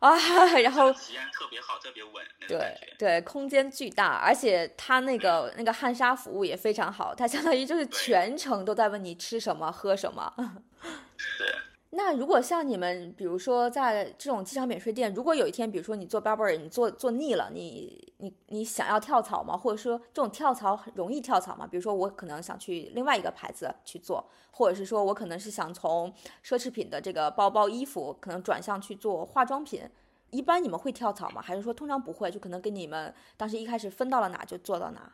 [0.00, 0.14] 啊，
[0.60, 2.14] 然后体验特别好，特别稳。
[2.48, 10.34] 对对，空间巨大，而且它那个那个汉莎服务也非常好，它相当于就是全程都在问你吃什么喝什么。
[11.16, 11.54] 是。
[11.92, 19.56] 那如果像你们，比如说在这种机场免税店，如果有一天，比如说你做 Burberry，你做做腻了，你你你想要跳槽吗？
[19.56, 21.66] 或者说这种跳槽很容易跳槽吗？
[21.66, 26.12] 比如说我可能想去另外一个牌子去做，或者是说我可能是想从
[26.44, 29.82] 奢侈品的这个包包、衣服，可能转向去做化妆品。
[30.30, 31.42] 一般你们会跳槽吗？
[31.42, 32.30] 还是说通常不会？
[32.30, 35.12] 就可能跟你们当时一开始分到了哪就做到哪？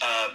[0.00, 0.30] 呃，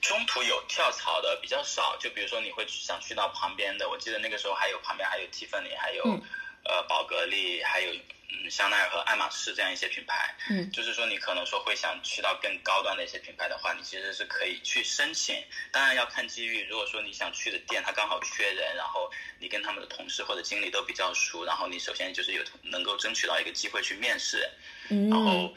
[0.00, 6.22] 中途有跳槽的比较少，就比如说你会想去到旁边的，我记得那个时候还有旁边还有蒂芙尼，还有、嗯
[6.64, 7.92] 呃宝格丽，还有
[8.30, 10.34] 嗯香奈儿和爱马仕这样一些品牌。
[10.50, 16.64] 嗯就是说你可能说会想去到更高端的一些品牌的话，你其实是可以去申请，当然要看机遇。
[16.68, 24.48] 如果说你想去的店它刚好缺人，然后你跟他们的同事或者经理都比较熟，然后你首先就是有能够争取到一个机会去面试，
[24.90, 25.54] 嗯然后嗯，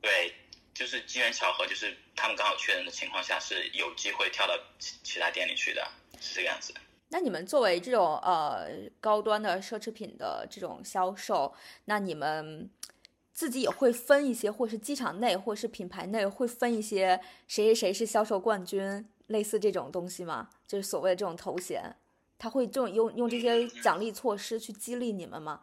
[0.00, 0.34] 对，
[0.74, 5.86] 就是机缘巧合，就是他们刚好缺人的情况下，是有机会跳到其其他店里去的，
[6.20, 6.72] 是这个样子。
[7.08, 8.68] 那你们作为这种呃
[9.00, 11.54] 高端的奢侈品的这种销售，
[11.84, 12.70] 那你们
[13.34, 20.48] 自己也会分一些，或是机场内，或是品牌内会分一些谁谁谁是销售冠军，类似这种东西吗？
[20.66, 21.94] 就是所谓的这种头衔，
[22.38, 25.60] 他会这种用用这些奖励措施去激励你们吗？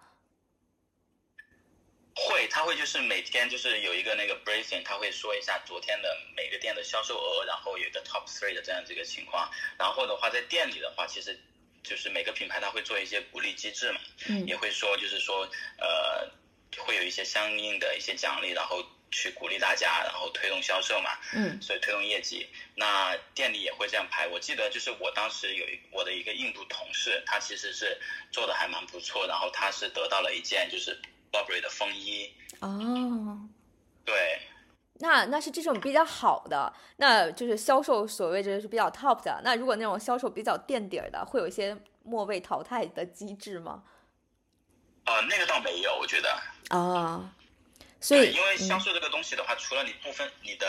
[2.15, 9.50] 会，他会就是每天就是有一个那个 briefing，他会说一下昨天的每个店的销售额，然后有一个 top three 的这样子一个情况。
[9.78, 11.39] 然后的话，在店里的话，其实
[11.82, 16.30] 就是每个品牌它会做一些鼓励机制嘛，嗯也会说就是说呃
[16.78, 21.17] 会有一些相应的一些奖励，然后去鼓励大家，然后推动销售嘛。
[21.34, 22.48] 嗯所以推动业绩。
[22.76, 24.28] 那店里也会这样排。
[24.28, 27.98] 我记得就是我当时有一我的一个印度同事，他其实是
[28.32, 31.00] 做的还蛮不错，然后他是得到了一件就是
[31.32, 32.34] Burberry 的风衣。
[32.60, 33.48] 哦，
[34.04, 34.42] 对，
[34.96, 39.42] 那那是这种比较好的，那就是销售所谓这是比较 top 的。
[39.44, 43.84] 那如果那种销售比较垫底儿的，会有一些末位淘汰的机制吗？
[45.06, 46.30] 呃，那个倒没有，我觉得。
[46.70, 47.34] 啊，
[48.00, 50.68] 所，以因为销嗯售这个东西的话，除了你部分你的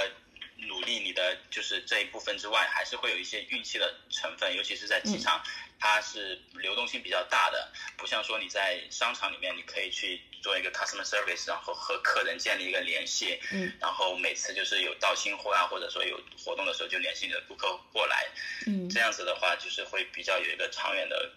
[0.66, 5.20] 努力，你的就是这一部分之外，还是会有一些运气的成分，尤其是在机嗯。
[5.20, 5.42] 场，
[5.78, 18.28] 它是流动性比较大的，不像说你在商场里面，你可以去做一个 customer service，然后和客人建立一个联系，嗯，然后每次就是有到新货啊，或者说有活动的时候就联系你的顾客过来，
[18.66, 18.88] 嗯。
[18.90, 21.32] 这样子的话，就是会比较有一个长远的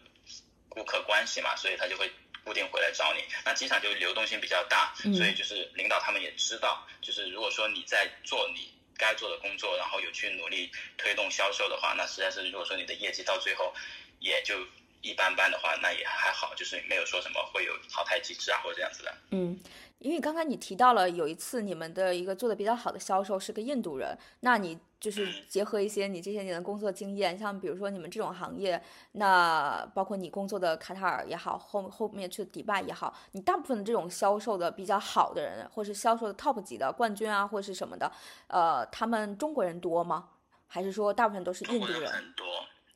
[0.69, 2.11] 顾客关系嘛，所以他就会
[2.43, 3.23] 固定回来找你。
[3.45, 5.13] 那机场就流动性比较大，嗯。
[5.13, 13.73] 所以就是领导他们也知道，就是如果说你在做你该做的工作，然后有去努力推动销售的话，那实在是如果说你的业绩到最后
[14.19, 14.55] 也就
[15.03, 19.13] 一般般的话，那也还好，就是没有说什么会有淘汰机制啊或者这样子的。
[19.31, 19.59] 嗯，
[19.99, 38.09] 因为刚才你提到了有一次你们的一个做的比较好的销售是个印度人，那你就是嗯结合一些你这些年的工作经验，像比如说你们这种行业，那包括你工作的卡塔尔也好，后后面去的迪拜也好，你大部分的这种销售的比较好的人，或是销售的 top 级的冠军啊，或是什么的，
[38.47, 40.29] 呃，他们中国人多吗？
[40.65, 42.47] 还是说大部分都是印度人很多，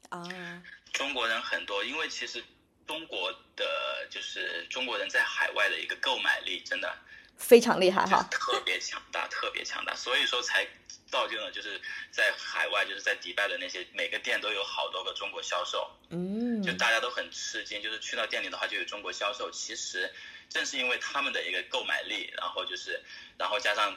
[0.09, 0.63] 啊？
[0.93, 2.43] 中国人很多，因为其实
[2.85, 6.97] 中国的就是中国人在海外的一个购买力真的
[7.37, 10.67] 非常厉害哈，特别强大，特别强大，所以说才
[11.05, 11.79] 造就了就是
[12.11, 19.51] 在海外，就是在迪拜的那些每个店都有好多个中国销售，嗯就大家都很吃惊，就是去到店里的话就有中国销售。
[19.51, 20.11] 其实
[20.49, 23.03] 正是因为他们的一个购买力，然后就是
[23.37, 23.95] 然后加上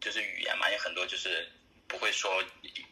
[0.00, 1.48] 就是语言嘛，有很多就是
[1.88, 2.30] 不会说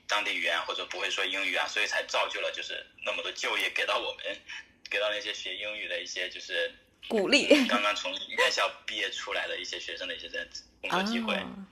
[0.09, 4.37] 当地语言或者不会说英语啊，所以才造就了就是那么多就业给到我们，
[4.91, 6.75] 给到那些学英语的一些就是
[7.09, 10.29] 鼓励刚刚从院校毕业出来的一些学生的一些
[10.81, 11.35] 工作机会。
[11.35, 11.67] 啊。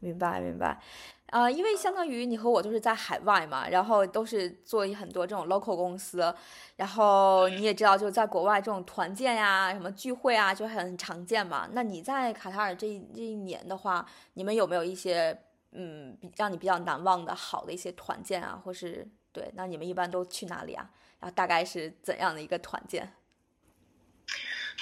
[0.00, 0.80] 明白明白，
[1.26, 6.34] 啊，因为相当于你和我都是在海外嘛，然后都是做很多这种 local 公司，
[6.74, 11.68] 然后你也知道，就在国外这种团建呀、什么聚会啊，就很常见嘛。
[11.70, 15.38] 那你在卡塔尔这这一年的话，你们有没有一些
[15.72, 19.50] 嗯，比让你比较难忘的好的一些团建啊，或是对？
[19.54, 20.88] 那你们一般都去哪里啊？
[21.20, 23.14] 然后大概是怎样的一个团建？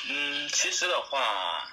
[0.08, 1.70] 嗯，其实的话。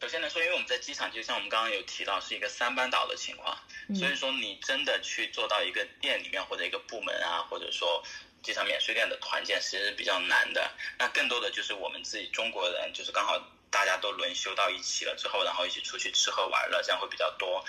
[0.00, 3.56] 首先来说，因为我们在机场，就像我们刚刚有提到，是一个三班倒的情况，
[3.94, 8.04] 所以说你真的去做到一个店里面或者一个部门啊，或者说
[8.42, 10.70] 机场免税店的团建，其实是比较难的。
[10.98, 17.64] 那更多的就是我们自己中国人，就是刚好大家都轮休到一起了之后，然后一起出去吃喝玩乐，这样会比较多。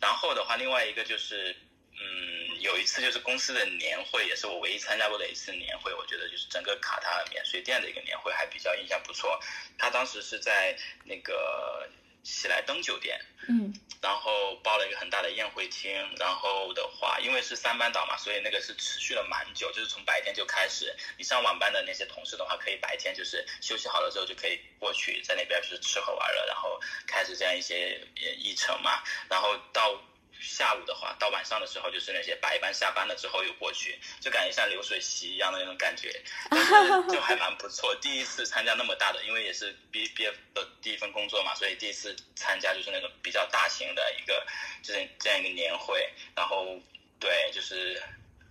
[0.00, 1.54] 然后的话，另外一个就是。
[1.96, 5.94] 嗯，有一次就是公司的年会，也是我唯一参加过的一次年会。
[5.94, 9.40] 我觉得就是整个卡塔尔免税店的一个年会，还比较印象不错。
[9.78, 11.88] 他当时是在那个
[12.24, 15.92] 喜来登酒店，嗯，然后包了一个很大的宴会厅。
[16.18, 20.92] 然后的话，因为是三班倒嘛，所以那个是持续了蛮久，就是从白天就开始。
[21.16, 29.02] 你上晚班的那些同事的话，可以白天就是休息好了之后就可以过去，在那边就是吃喝玩乐，然后开始这样一些议程嘛。
[29.28, 30.00] 然后到。
[30.46, 36.22] 下午的话，到晚上的时候，就是那些白班下班了之后又过去，就感觉像流水席一样的那种感觉，
[37.10, 37.94] 就还蛮不错。
[37.96, 44.46] 第一次参加那么大的，因为也是毕毕业的第一份工作嘛，所以第一次参加就是那种比较大型的一个，
[44.82, 46.08] 就是这样一个年会。
[46.36, 46.78] 然后
[47.18, 48.02] 对，就是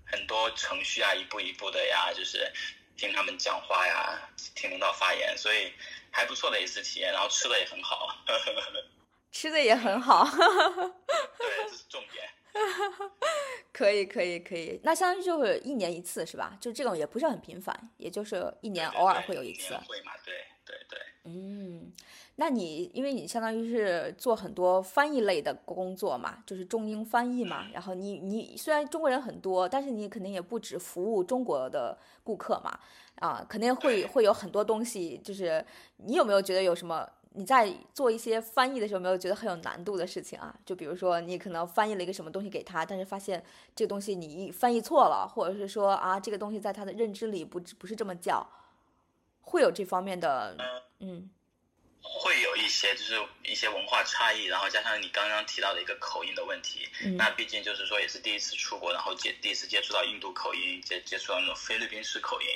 [0.05, 2.51] 很多程序啊，一步一步的呀，就是
[2.97, 4.19] 听他们讲话呀，
[4.55, 5.71] 听领导发言，所以
[6.11, 7.11] 还不错的一次体验。
[7.11, 8.17] 然后吃的也很好。
[9.33, 12.23] 吃的也很好，对，这是重点。
[13.73, 14.79] 可以，可以，可以。
[14.83, 16.55] 那相当于就是一年一次，是吧？
[16.61, 19.73] 就这种也不是很频繁，也就是一年偶尔会有一次。
[19.73, 20.11] 会嘛？
[20.23, 20.99] 对，对，对。
[21.25, 21.91] 嗯，
[22.35, 27.65] 那你因为你相当于是做很多翻译类的工作嘛，就是中英翻译嘛。
[27.73, 32.79] 然后你你虽然中国人很多，但是你肯定也不止服务中国的顾客嘛，
[33.15, 35.19] 啊，肯定会会有很多东西。
[35.23, 35.65] 就是
[35.97, 37.09] 你有没有觉得有什么？
[37.35, 40.55] 你在做一些翻译的时候，没有觉得很有难度的事情啊？
[40.65, 43.43] 就比如说，你可能翻译了一个什么东西给他，但是发现
[43.75, 48.47] 这个东西你翻译错了，或者是说啊，这个东西在他的认知里不不是这么叫，
[49.41, 50.55] 会有这方面的，
[50.99, 51.29] 嗯，
[52.01, 62.47] 会有一些就是一些文化差异，然后加上你刚刚提到的一个口音的问题，那毕竟就是说也是第一次出国，然后接第一次接触到印度口音，接接触到那种菲律宾式口音。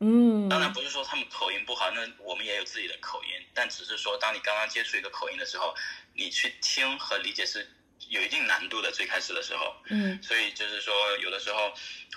[0.00, 5.74] 嗯，当然不是说他们口音不好，那我们也有自己的口音，但只是说当你刚刚接触一个口音的时候，
[6.14, 7.68] 你去听和理解是
[8.08, 8.92] 有一定难度的。
[8.92, 11.74] 最开始的时候，嗯，所以就是说有的时候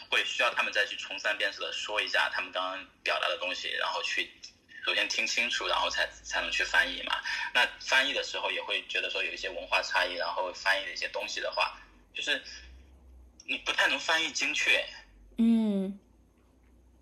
[0.09, 4.31] 会需要他们再去重三遍式的说一下他们刚刚表达的东西，然后去
[4.85, 7.19] 首先听清楚，然后才才能去翻译嘛。
[7.51, 11.81] 那翻译的时候也会觉得说有一些文化差异，然后翻译的一些东西的话，
[12.13, 12.39] 就是
[13.47, 14.87] 你不太能翻译精确，
[15.39, 15.99] 嗯，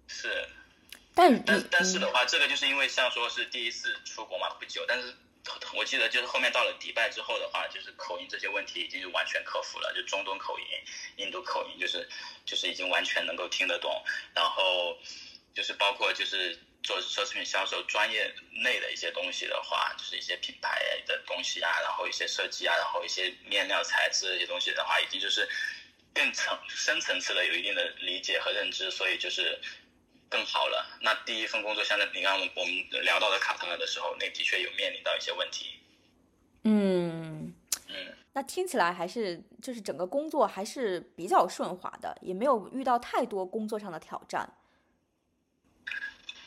[0.08, 0.48] 是。
[1.20, 4.86] 但但但是的话，这个就是因为像说是第一次出国嘛，不久。
[4.88, 5.14] 但是
[5.76, 10.66] 我记得就是后面到了迪拜之后的话，就是口音这些问题已经是完全克服了，就中东口音、
[11.18, 12.08] 印度口音，就是
[12.46, 14.02] 就是已经完全能够听得懂。
[14.34, 14.98] 然后
[15.54, 25.46] 就是包括就是做奢侈品销售专业内的一些东西的话，就是一些品牌的东西啊，然后一些设计啊，然后一些面料材质这些东西的话，已经就是
[26.14, 29.60] 更层深层次的有一定的理解和认知，所以就是。
[30.30, 31.00] 更好了。
[31.02, 35.80] 那第一份工作，像在你刚我们聊到的卡塔尔的时候，那的确有面临到一些问题。
[36.64, 37.54] 嗯
[37.88, 44.54] 嗯，那听起来还是就是整个工作还是比较顺滑的，也没有遇到太多工作上的挑战。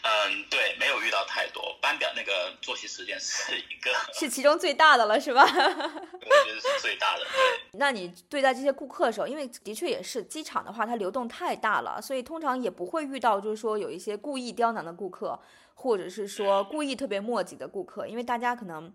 [0.03, 1.79] 嗯，对，没有遇到太多。
[1.81, 5.43] 班表那个作息时间是一个， 是其中最大的了，是吧？
[5.43, 7.21] 我觉得是最大的。
[7.25, 7.61] 对。
[7.79, 15.39] 那你对待这些顾客的时候，因为的确也是机场的话，它流动太大了，所以通常也不会遇到就是说有一些故意刁难的顾客，
[15.75, 18.93] 或者是说故意特别磨叽的顾客，因为大家可能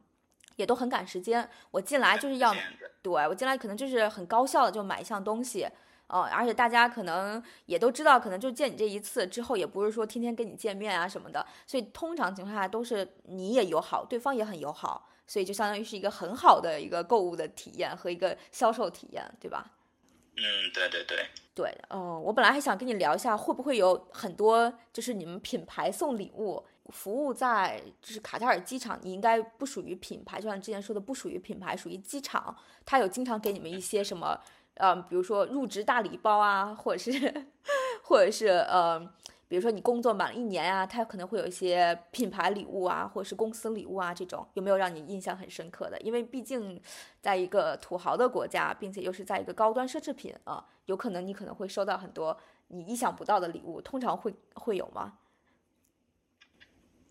[0.58, 1.50] 也都很赶时间。
[1.72, 2.54] 我进来就是要，
[3.02, 5.68] 对我进来可能就是很高效的就买一项东西。
[6.08, 19.74] 哦，而且大家可能也都知道，可能就见你这一次之后，也不是说天天跟你见面啊什么的，所以通常情况下都是你也友好，对方也很友好，所以就相当于是一个很好的一个购物的体验和一个销售体验，对吧？
[20.38, 34.40] 嗯，对对对，对，嗯，我本来还想跟你聊一下，会不会有很多就是你们品牌送礼物，服务在就是卡塔尔机场，你应该不属于品牌，就像之前说的不属于品牌，属于机场，他有经常给你们一些什么？
[34.80, 37.48] 嗯，比如说入职大礼包啊，或者是，
[38.04, 39.00] 或者是呃，
[39.48, 46.00] 比如说你工作满了一年啊，他可能会有一些品牌礼物啊，或者是公司礼物啊，这种有没有让你印象很深刻的？
[46.02, 46.82] 因为毕竟
[47.22, 55.18] 在一个土豪的国家，并且又是在一个高端奢侈品啊，有可能你可能会收到很多你意想不到的礼物，通常会会有吗？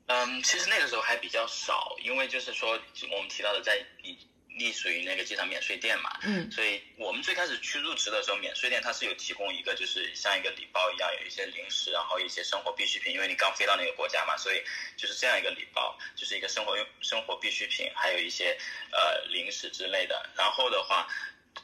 [0.06, 4.16] 嗯，其实那个时候还比较少，因为就是说我们提到的在你。
[4.56, 14.62] 隶属于那个机场免税店嘛，嗯，所以我们最开始去入职的时候，免税店它是有提供一个，就是像一个礼包一样，有一些零食，然后一些生活必需品，因为你刚飞到那个国家嘛，所以
[14.96, 18.56] 就是这样一个礼包，就是一个生活用生活必需品，还有一些
[18.92, 20.30] 呃零食之类的。
[20.36, 21.06] 然后的话，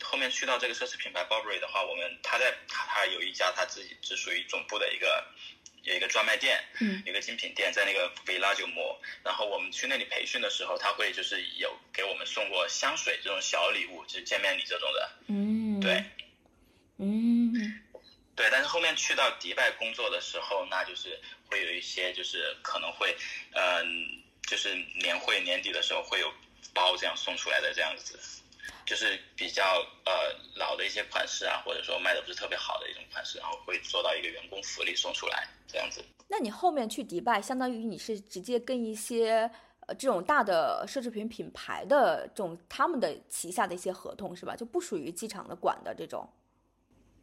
[0.03, 5.25] 后面去到这个奢侈品牌 Burberry 的话，我们他在他有一家他自己只属于总部的一个。
[5.83, 16.05] 有一个专卖店，嗯，一个精品店在那个 Mall，然后我们去那里培训的时候，他会就是有给我们送过香水这种小礼物，就是见面礼这种的，嗯，对，
[16.99, 17.83] 嗯，
[18.37, 23.17] 对，但是后面去到迪拜工作的时候，那就是会有一些就是可能会，
[23.53, 26.33] 嗯，就是年会年底的时候会有
[26.73, 28.19] 包这样送出来的这样子。
[28.85, 29.63] 就是比较
[30.05, 30.13] 呃
[30.57, 36.05] 老的一些款式啊，或者说卖的不是特别好的一种款式，然后会做到一个员工福利送出来这样子。
[36.29, 39.51] 那你后面去迪拜，相当于你是直接跟一些
[39.87, 44.57] 呃这种大的奢侈品品牌的这种他们的旗下的一些合同是吧？
[44.57, 46.29] 就不属于机场的管的这种。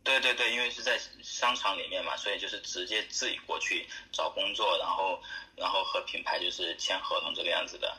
[0.01, 5.19] 对对对，因为是在商场里面嘛，所以就是直接自己过去找工作，然后
[5.55, 7.95] 然后和品牌就是签合同这个样子的。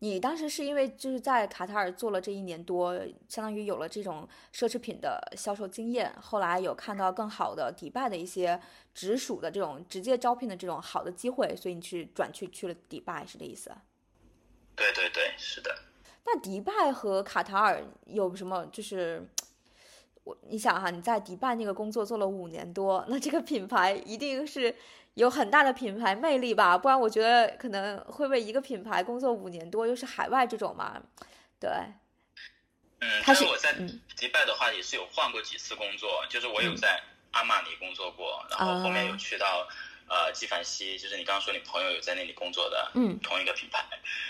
[0.00, 2.94] 你当时是因为就是在卡塔尔做了这一年多，
[3.28, 8.60] 相当于有了这种奢侈品的销售经验，后来有看到更好的迪拜的一些
[8.92, 13.70] 直属的这种直接招聘的这种好的机会，所以你去转去去了迪拜，是这意思？
[14.74, 15.74] 对对对，是的。
[16.26, 18.66] 那迪拜和卡塔尔有什么？
[18.66, 19.26] 就是
[20.24, 24.74] 我你想哈，你在迪拜那个工作做了五年多，那这个品牌一定是。
[25.16, 31.00] 有很大的品牌魅力吧，不然我觉得可能会为一个品牌工作五年多，又是海外这种嘛，
[31.58, 31.70] 对。
[33.00, 33.72] 嗯，但是我在
[34.14, 39.66] 迪拜的话也是有换过几次工作，就是我有在阿玛尼工作过，然后后面有去到
[40.06, 43.82] 呃纪梵希，就是你刚刚说你朋友有在那里工作的，嗯，同一个品牌，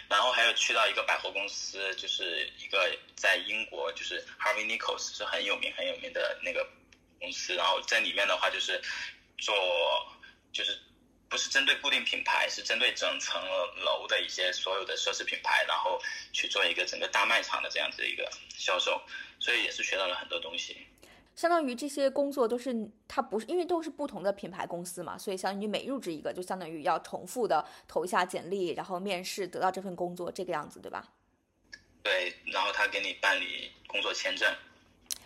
[0.08, 6.64] 然后还有去到一个百货公司，就是一个在英国，就是 Harvey Nichols 是很有名很有名的那个
[7.18, 8.80] 公司，然后在里面的话就是
[9.36, 9.52] 做。
[10.56, 10.78] 就是
[11.28, 13.38] 不是针对固定品牌，是针对整层
[13.84, 16.00] 楼的一些所有的奢侈品牌，然后
[16.32, 18.26] 去做一个整个大卖场的这样子的一个
[18.56, 19.02] 销售，
[19.38, 20.78] 所以也是学到了很多东西。
[21.34, 22.74] 相当于这些工作都是
[23.06, 31.12] 它不是因为都是不同的品牌公司嘛，所以相当于每入职一个，就相当于要重复的投一下简历，然后面试得到这份工作，这个样子对吧？
[32.02, 34.50] 对，然后他给你办理工作签证。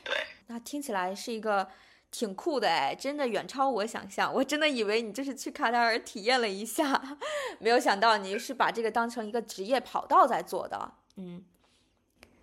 [0.03, 1.71] 对，那听起来是一个。
[2.11, 4.33] 挺酷的哎，真的远超我想象。
[4.35, 7.19] 我真的以为你就是去卡塔尔体验了一下，
[7.61, 10.93] 没有想到你是把这个当成一个职业跑道在做的。
[11.17, 11.45] 嗯，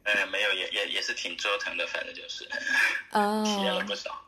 [0.04, 2.48] 呃，没有，也也也是挺折腾的，反正就是，
[3.12, 4.24] 啊， 体验了不少。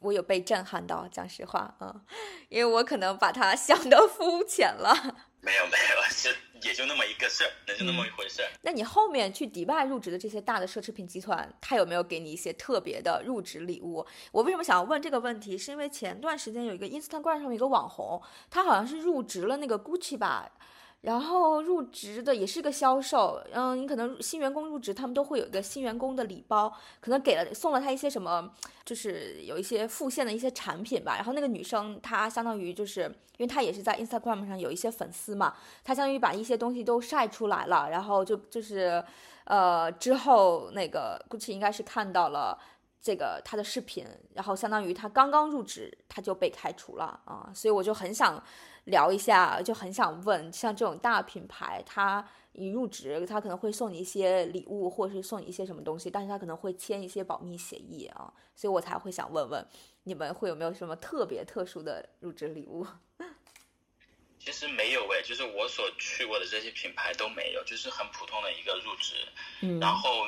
[0.00, 2.04] 我有被震撼到，讲实话，嗯，
[2.48, 5.16] 因为我可能把它想的肤浅了。
[5.44, 8.48] 没有没有，是也就那么一个事儿，那就那么一回事儿。
[8.62, 14.06] 那你后面去迪拜入职的这些大的奢侈品集团，他有没有给你一些特别的入职礼物？
[14.30, 15.58] 我为什么想要问这个问题？
[15.58, 20.48] 是因为前段时间有一个 Instagram 上面一个网红，他好像是入职了那个 Gucci 吧。
[21.02, 28.52] 然后入职的也是个销售，嗯，你可能新员工入职，他们都会有一个新员工的礼包，可能给了送了他一些什么，
[28.84, 31.16] 就是有一些副线的一些产品吧。
[31.16, 33.02] 然后那个女生她相当于就是，
[33.36, 39.04] 因为她也是在 Instagram 上有一些粉丝嘛，她相当于把一些东西都晒出来了，然后就就是，
[39.42, 42.56] 呃，之后那个 Gucci 应该是看到了
[43.02, 48.42] 这个他的视频，然后相当于他刚刚入职他就被开除了啊，所以我就很想。
[48.86, 59.64] 聊一下，就很想问，像这种大品牌，他一入职，他可能会送你一些礼物，或者是送你一些什么东西，但是他可能会签一些保密协议啊，所以我才会想问问，
[60.02, 62.84] 你们会有没有什么特别特殊的入职礼物？
[64.40, 69.14] 其实没有诶，就是我所去过的这些品牌都没有，就是很普通的一个入职，
[69.60, 70.24] 嗯，然后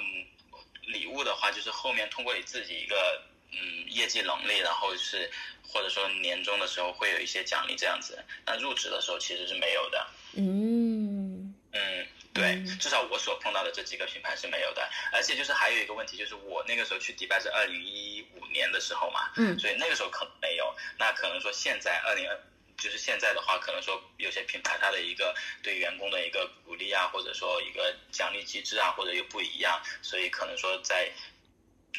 [0.87, 3.23] 礼物的话，就是后面通过你自己一个
[3.53, 5.31] 嗯业绩能力，然后是。
[5.67, 10.07] 或者说年终的时候会有一些奖励这样子，那入职的时候其实是没有的。
[10.35, 14.89] 嗯嗯，对，至少我所碰到的这几个品牌是没有的。
[15.11, 20.73] 而且就是还有一个问题，就是我那个时候去迪拜是二零一五年的时候嘛，嗯，所以那个时候可能没有。
[20.97, 22.41] 那可能说现在二零二，
[22.77, 31.11] 就是现在的话，可能说有些品牌它的一个对员工的一个鼓励啊，或者说一个奖励机制啊，或者又不一样，所以可能说在。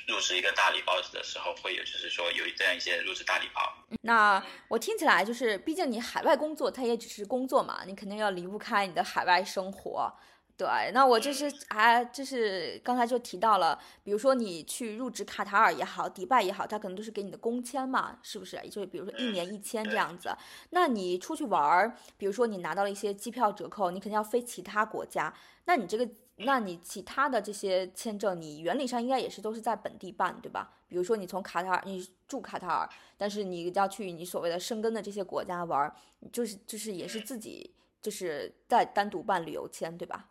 [0.07, 3.61] 入职一个大礼包的时候，会有就是说有这样一些入职大礼包。
[4.01, 10.13] 那我听起来就是，毕竟你海外工作，它也只是工作嘛，你肯定要离不开你的海外生活。
[10.57, 18.57] 对，那我就是还就是刚才就提到了，比如说你去入职卡塔尔也好，迪拜也好，他可能都是给你的工签嘛，是不是？
[18.69, 20.33] 就是比如说一年一签这样子。
[20.69, 25.33] 那你出去玩儿，比如说你拿到了一些机票折扣，你肯定要飞其他国家。
[25.65, 30.71] 那你这个，那你其他的这些签证，你原理上应该也是都是在本地办，对吧？
[30.87, 35.93] 比如说你从卡塔尔，你住卡塔尔，但是你要去你所谓的生根的这些国家玩儿，
[36.31, 40.29] 就是就是也是自己就是在单独办旅游签，对吧？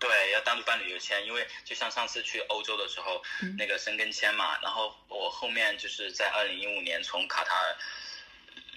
[0.00, 3.22] 对，要单独办旅游签，因为就像上次去欧洲的时候，
[3.58, 7.76] 那个申根签嘛，然后我后面就是在二零一五年从卡塔尔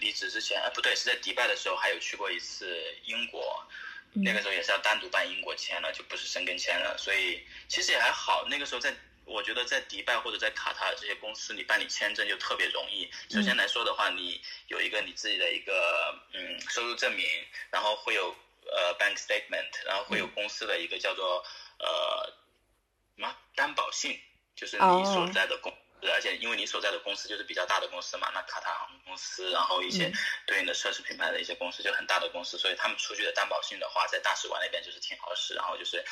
[0.01, 3.65] 离职之前，呃，不对，是在迪拜的时候，还有去过一次英国，
[4.11, 8.45] 那个时候也是要单独办英国签了，就不是申根签了，所以其实也还好。
[8.49, 8.93] 那个时候在，
[9.23, 13.09] 我觉得在迪拜或者在卡塔尔这些公司，你办理签证就特别容易。
[13.29, 17.25] 首先来说的话，你有一个你自己的一个嗯收入证明，
[17.71, 18.35] 然后会有。
[18.71, 21.43] 呃，bank statement，然后会有公司的一个叫做
[21.79, 22.33] 呃
[23.15, 24.19] 什么担保信，
[24.55, 25.71] 就是你所在的公，
[26.11, 30.11] 而且因为你所在的公司就是比较大的公司嘛，那卡塔航空公司，然后一些
[30.45, 36.03] 对应的奢侈品牌的一些公司就很大的公司，所以他们出具的担保信的话，在大使馆那边就是挺好使，然后就是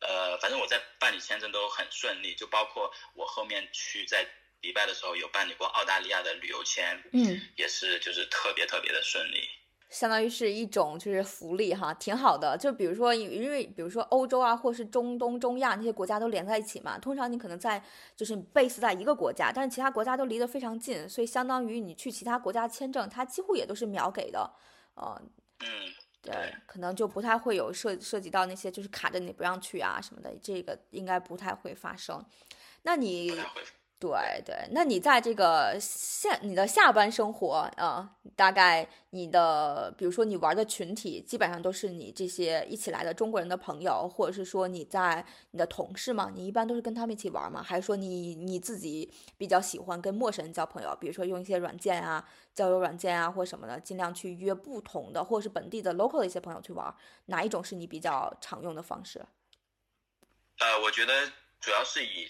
[0.00, 4.26] 呃，反正我在办理签证都很顺利，就包括我后面去在
[4.60, 9.48] 迪拜的时候有办理过澳大利亚的旅游签，嗯，也是就是特别特别的顺利。
[9.88, 12.56] 相当于是一种就是福利哈，挺好的。
[12.58, 16.98] 就比如说，因为比如说欧洲啊，或是中东、中亚那些国家都连在一起嘛。
[16.98, 17.82] 通常你可能在
[18.16, 24.50] 就是 base 在一个国家，但是其他国家都离得非常近，所以相当于你去其他国家签证，它几乎也都是秒给的。
[24.94, 25.22] 呃，
[25.60, 25.66] 嗯，
[26.20, 32.24] 对，可能就不太会有涉涉及到那些就是卡着你不让去啊什么的，这个应该不太会发生。
[32.82, 33.32] 那你？
[33.98, 47.62] 对对，那你在这个下你的下班生活啊，大概你的比如说你玩的群体基本上都是你这些一起来的中国人的朋友，或者是说你在你的同事嘛，你一般都是跟他们一起玩吗？
[47.62, 50.94] 还是说你你自己比较喜欢跟陌生人交朋友？
[51.00, 52.22] 比如说用一些软件啊，
[52.54, 56.94] 交友软件啊或什么的，尽量去约不同的或者是本地的 local 的一些朋友去玩，
[57.24, 59.24] 哪一种是你比较常用的方式？
[60.58, 62.28] 呃，我觉得主要是以。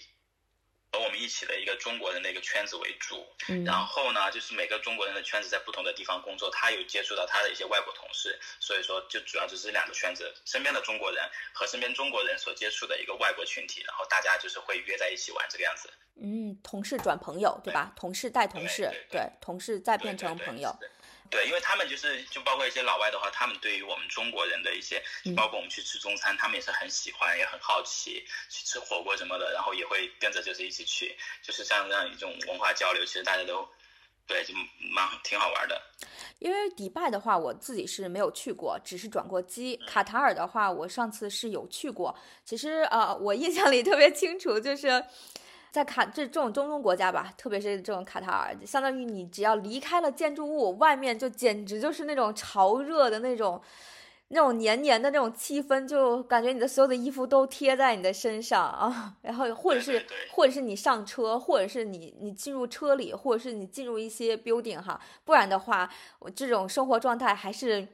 [0.91, 3.25] 和我们一起的一个中国人的一个圈子为主，
[3.65, 11.23] 然后呢，就是每个中国人的圈子在不同的地方工作，他有接触到他的一些外国同事，所以说就主要就是两个圈子，身边的中国人
[11.53, 15.89] 和身边中国人所接触的一个外国群体，然后大家就是会约在一起玩这个样子。
[16.19, 17.93] 嗯，同事转朋友，对吧？
[17.95, 20.75] 同事带同事，对，同事再变成朋友。
[20.79, 20.89] 对，
[21.45, 25.01] 因为他们就是就包括一些老外的话，他们对于我们中国人的一些，
[25.35, 33.67] 包括我们去吃中餐，他们也是很喜欢，也很好奇，去吃火锅什么的，然后也会跟着就是一起去，就是像这样一种文化交流，其实大家都
[34.25, 34.53] 对，就
[34.93, 35.81] 蛮挺好玩的。
[36.39, 39.75] 因为迪拜的话，我自己是没有去过，只是转过机。
[39.87, 42.15] 卡塔尔的话，我上次是有去过，
[42.45, 45.03] 其实呃，我印象里特别清楚，就是。
[45.71, 53.61] 在卡这这种中东国家吧，特别是这种卡塔尔，相当于你只要离开了建筑物，外面就简直就是那种潮热的那种，
[54.29, 59.13] 那种黏黏的那种气氛，就感觉你的所有的衣服都贴在你的身上啊。
[59.21, 65.89] 然后或者是或者是你上车，或者是你你进入车里，或者是你进入一些 building 哈，不然的话，
[66.19, 67.87] 我这种生活状态还是。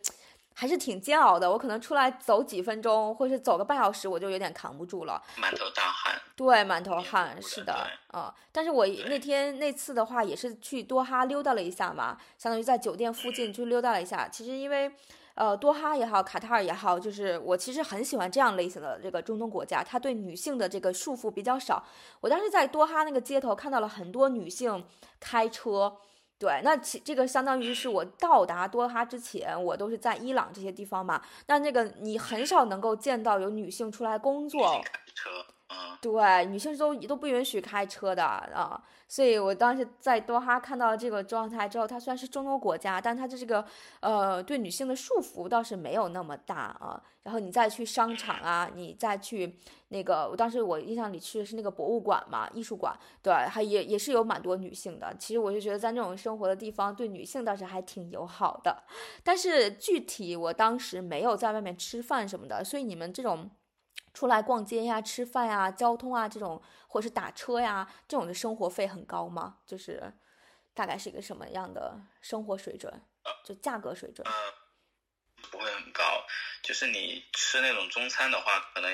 [0.54, 6.22] 还是挺煎熬的，我可能出来走几分钟，或是走个半小时，我就有点扛不住了，满头大汗。
[6.36, 8.32] 对，满头汗，是的，嗯。
[8.51, 14.28] 但是我那天那次的话，也是去多哈溜达了一下嘛，相当于在酒店附近去溜达了一下。
[14.28, 14.91] 其实因为，
[15.36, 21.84] 呃，多哈也好，卡塔尔也好，就是我其实很喜欢这样类型的这个中东国家，它对女性的这个束缚比较少。
[22.22, 24.86] 我当时在多哈那个街头看到了很多女性
[25.20, 25.97] 开车。
[26.44, 31.22] 对，那其这个相当于是我到达多哈之前，我都是在伊朗这些地方嘛。
[31.48, 34.82] 那那个你很少能够见到有女性出来工作。
[36.02, 43.64] 对，女性都都不允许开车的啊，所以我当时在多哈看到这个状态之后，它虽然是中东国家，但它的这个
[44.02, 47.02] 呃对女性的束缚倒是没有那么大啊。
[47.24, 49.58] 然后你再去商场啊，你再去
[49.88, 55.16] 那个，我当时我印象里去的是那个博物馆嘛，艺术馆，对，还也也是有蛮多女性的。
[55.18, 58.84] 其实我就觉得在那种生活的地方，对女性倒是还挺友好的。
[59.24, 63.50] 但是具体我当时没有在外面吃饭什么的，所以你们这种。
[64.14, 69.57] 出来逛街呀、吃饭呀、交通啊这种，或者是打车呀这种的生活费很高吗？
[69.66, 70.14] 就是
[70.74, 72.91] 大概是一个什么样的生活水准？
[73.45, 74.28] 就价格水准？
[74.28, 74.34] 呃，
[75.49, 76.03] 不会很高。
[76.61, 78.91] 就是你吃那种中餐的话，可能，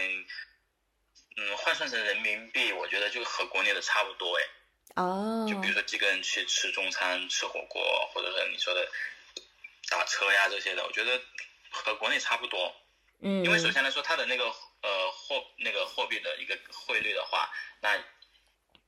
[1.38, 5.03] 嗯，换换算成人民币，我觉得就和国内的差不多哎。
[5.03, 5.45] 哦。
[5.47, 7.82] 就比如说几个人去吃中餐、吃火锅，
[8.13, 8.88] 或者是你说的
[9.89, 11.22] 打车呀这些的，我觉得
[11.72, 12.74] 和国内差不多。
[13.22, 13.43] 嗯。
[13.43, 14.51] 因为首先来说，它的那个
[14.82, 17.50] 呃货那个货币的一个汇率的话，
[17.82, 17.98] 那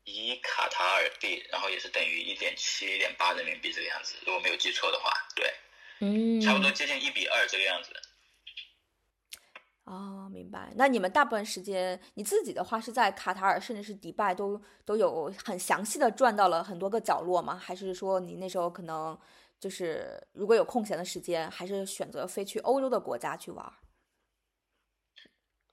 [0.04, 5.54] 一卡塔尔币，然后也是等于一点七、一点八人民币这个样子，如果没有记错的话，对。
[6.00, 6.42] 嗯。
[6.42, 7.92] 差不多接近一比二这个样子。
[9.84, 10.72] 哦，明白。
[10.76, 17.56] 那你们大部分时间，你自己的话是在卡塔尔，甚至是迪拜，都都有很详细的转到了很多个角落吗？
[17.58, 19.20] 还是说你那时候可能
[19.60, 23.74] 就是如果有空闲的时间，还是选择飞去欧洲的国家去玩？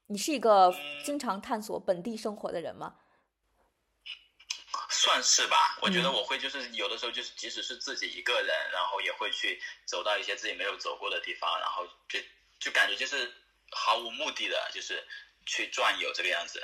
[0.08, 2.96] 你是一个经常探索本地生活的人吗？
[4.90, 5.78] 算是吧。
[5.80, 12.18] 我觉得我会就是有的时候就是即使是自己一个人，然后也会去走到一些自己没有走过的地方，然后就
[12.58, 13.32] 就感觉就是。
[13.70, 15.06] 毫无目的的，就是
[15.44, 16.58] 去转悠这个样子。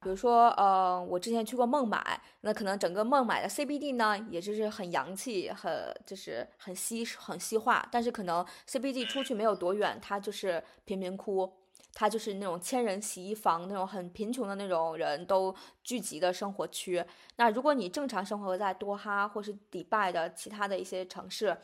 [0.00, 7.86] 比如说，呃，我之前去过孟买，那可能整个孟买的 CBD 呢，也就是很洋气，很就是很西很西化。
[7.92, 11.59] 但是可能 CBD 出去没有多远，它就是贫民窟，
[11.92, 17.04] 它就是那种千人洗衣房，那种很贫穷的那种人都聚集的生活区。
[17.36, 21.56] 那如果你正常生活在多哈或是迪拜的其他的一些城市，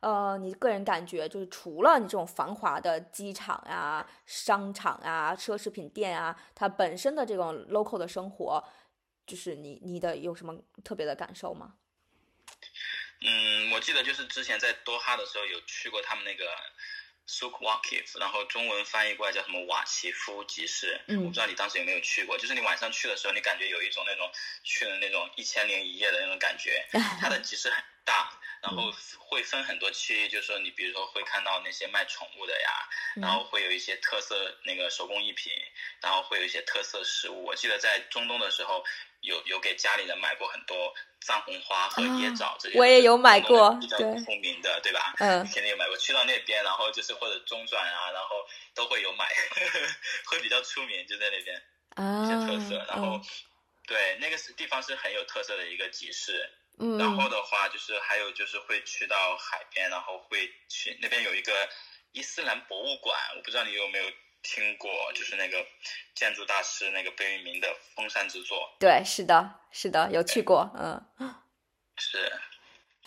[0.00, 8.62] 呃，你个人感觉就是除了你这种繁华的机场啊、商场啊、奢侈品店啊，它本身的这种 local 的生活，
[9.26, 11.74] 就是你你的有什么特别的感受吗？
[13.20, 16.44] 嗯，我记得就是之前在多哈的时候有去过他们那个
[17.28, 20.98] Souk Waqif，然后中文翻译过来叫什么瓦奇夫集市。
[21.06, 24.30] 嗯，我不知道你当时有没有去过，就是你晚上去的时候，你感觉有一种那种
[24.64, 26.84] 去了那种一千零一夜的那种感觉。
[27.20, 28.32] 它的集市很大。
[28.60, 32.88] 然后会分很多区域，就是说你比如说会看到那些卖宠物的呀，
[33.22, 35.52] 然后会有一些特色那个手工艺品，
[36.00, 37.44] 然后会有一些特色食物。
[37.44, 38.84] 我记得在中东的时候，
[39.20, 42.78] 有有给家里人买过很多藏红花和椰枣这些。
[42.78, 45.14] 我也有买过，比较出名的，对吧？
[45.18, 45.96] 嗯，肯定有买过。
[45.96, 49.28] 去到那边，然后就是或者中转啊，然后都会有买，
[50.26, 51.62] 会比较出名，就在那边
[52.24, 52.84] 一些特色。
[52.88, 53.20] 然后
[53.86, 56.50] 对那个是地方是很有特色的一个集市。
[56.80, 61.52] 嗯然后的话，就是还有就是会去到海边，然后会去那边有一个
[62.12, 64.04] 伊斯兰博物馆，我不知道你有没有
[64.42, 65.64] 听过，就是那个
[66.14, 68.58] 建筑大师那个贝聿铭的封山之作。
[68.78, 71.34] 对，是的，是的，有去过，嗯，
[71.96, 72.32] 是。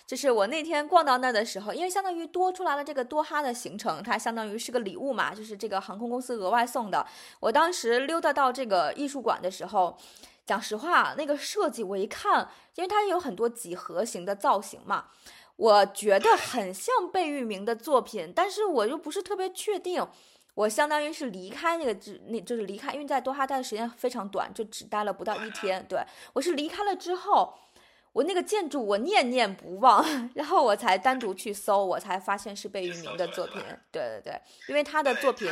[0.05, 7.07] 就是我那天逛到那儿的时候，因为相当于多出来了这个多哈的行程，它相当于是个礼物嘛，就是这个航空公司额外送的。
[7.39, 9.97] 我当时溜达到这个艺术馆的时候。
[10.43, 15.05] 讲实话，那个设计我一看，因为它有很多几何形的造型嘛，
[15.55, 20.05] 我觉得很像贝聿铭的作品，但是我又不是特别确定。
[20.53, 25.85] 我相当于是离开那个，只那就是离开，因为在多哈待的时间非常短，就只待了不到一天。
[25.87, 25.99] 对
[26.33, 27.53] 我是离开了之后，
[28.11, 33.61] 我那个建筑我念念不忘， 然后我才单独去搜，我才发现是贝聿铭的作品。
[33.91, 35.47] 对对对，因为他的作品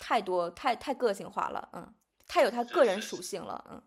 [0.00, 1.92] 太多，太太个性化了，嗯，
[2.28, 3.82] 太有他个人属性了，嗯。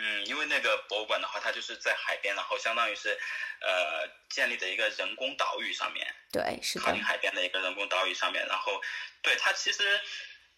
[0.00, 3.18] 嗯，因为那个博物馆的话，它就是在海边，然后相当于是，
[3.60, 6.06] 呃，建立的一个人工岛屿上面。
[6.30, 8.46] 对，是靠近海边的一个人工岛屿上面。
[8.46, 8.80] 然后，
[9.22, 10.00] 对它其实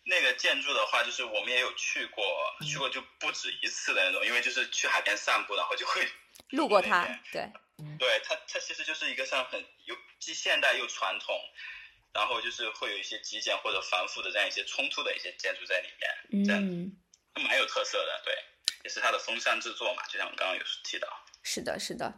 [0.05, 6.07] 那个建筑的话，就是我们也有去过，去过就不止一次的那种，因为就是去海边散步，然后就会
[6.51, 7.07] 路过它。
[7.32, 7.51] 对，
[7.99, 11.34] 对它，它其实就是一个像很有既现代又传统，
[12.12, 16.62] 然后就是会有一些极简或者繁复的这样一些冲突的一些建筑在里面，这样
[17.49, 18.34] 蛮有特色的，对。
[18.84, 21.08] 也是他的风扇制作嘛，就像我刚刚有提到。
[21.42, 22.14] 是的，是的。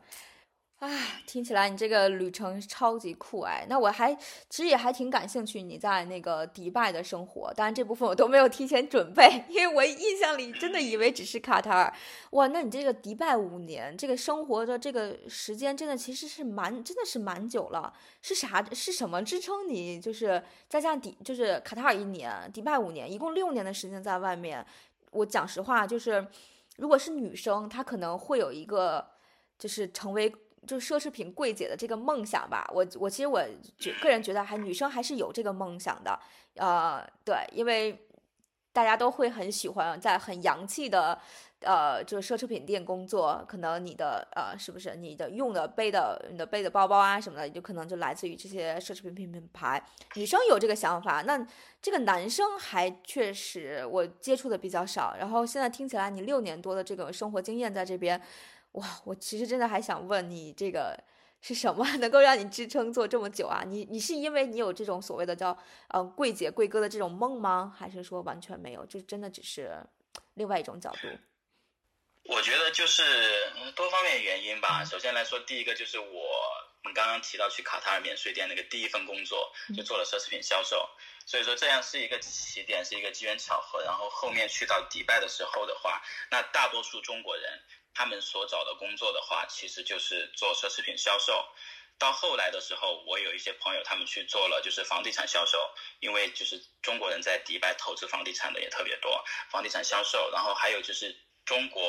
[0.78, 3.64] 哎，听起来你这个旅程超级酷哎！
[3.68, 4.12] 那我还
[4.50, 11.94] 其实也还挺感兴趣你在那个迪拜的生活，当然这部分我都没有提前准备， 因为我印象里真的以为只是卡塔尔。
[12.30, 17.94] 哇，那你这个迪拜五年，这个生活的这个时间真的其实是蛮真的是蛮久了。
[18.20, 18.60] 是啥？
[18.72, 20.00] 是什么支撑你？
[20.00, 24.66] 就是再加上迪就是卡塔尔一年，迪拜五年，一共六年的时间在外面。
[25.12, 26.26] 我讲实话，就是。
[26.82, 29.06] 如果是女生，她可能会有一个，
[29.56, 30.28] 就是成为
[30.66, 32.68] 就奢侈品柜姐的这个梦想吧。
[32.74, 33.40] 我我其实我
[33.78, 36.18] 觉个人觉得，还女生还是有这个梦想的。
[36.56, 37.96] 呃，对，因为
[38.72, 41.16] 大家都会很喜欢在很洋气的。
[41.64, 49.82] 呃，就是奢侈品店工作，可能你的呃，是不是你的用的背的、你的背的包包啊什么的，就可能就来自于这些奢侈品品品牌。
[50.14, 51.46] 女生有这个想法，那
[51.80, 55.14] 这个男生还确实我接触的比较少。
[55.18, 58.20] 然后现在听起来你六年多的这个生活经验在这边，
[58.72, 60.98] 哇，我其实真的还想问你，这个
[61.40, 63.62] 是什么能够让你支撑做这么久啊？
[63.66, 65.56] 你你是因为你有这种所谓的叫
[65.88, 67.72] 嗯柜姐柜哥的这种梦吗？
[67.76, 68.84] 还是说完全没有？
[68.86, 69.76] 就真的只是？
[70.34, 71.08] 另外一种角度？
[72.24, 74.84] 我觉得就是多方面原因吧。
[74.84, 76.40] 首先来说，第一个就是我
[76.84, 80.88] 们刚刚提到去卡塔尔免税店那个第一份工作，就做了奢侈品销售，
[81.26, 83.82] 所以说这样是一个起点，是一个机缘巧合。
[83.82, 86.00] 然后后面去到迪拜的时候的话，
[86.30, 87.60] 那大多数中国人
[87.92, 91.44] 他们所找的工作的话，其实就是做奢侈品销售。
[91.98, 95.58] 到后来的时候，我有一些朋友他们去做了就是房地产销售，
[95.98, 101.16] 因为就是中国人在迪拜投资房地产的也特别多，房地产销售，然后还有就是。
[101.44, 101.82] 中国，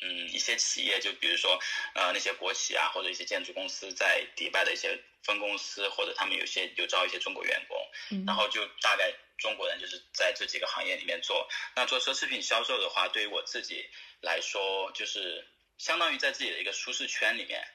[0.00, 1.58] 嗯，一些企业，就比如说，
[1.94, 11.48] 呃，那些国企啊，或者一些建筑公司在迪拜的一些分公司，或者他们有些有招一些中国员工，然后就大概中国人就是在这几个行业里面做。
[11.74, 17.66] 那做奢侈品销售的话，对于我自己来说，就是相当于在自己的一个舒适圈里面，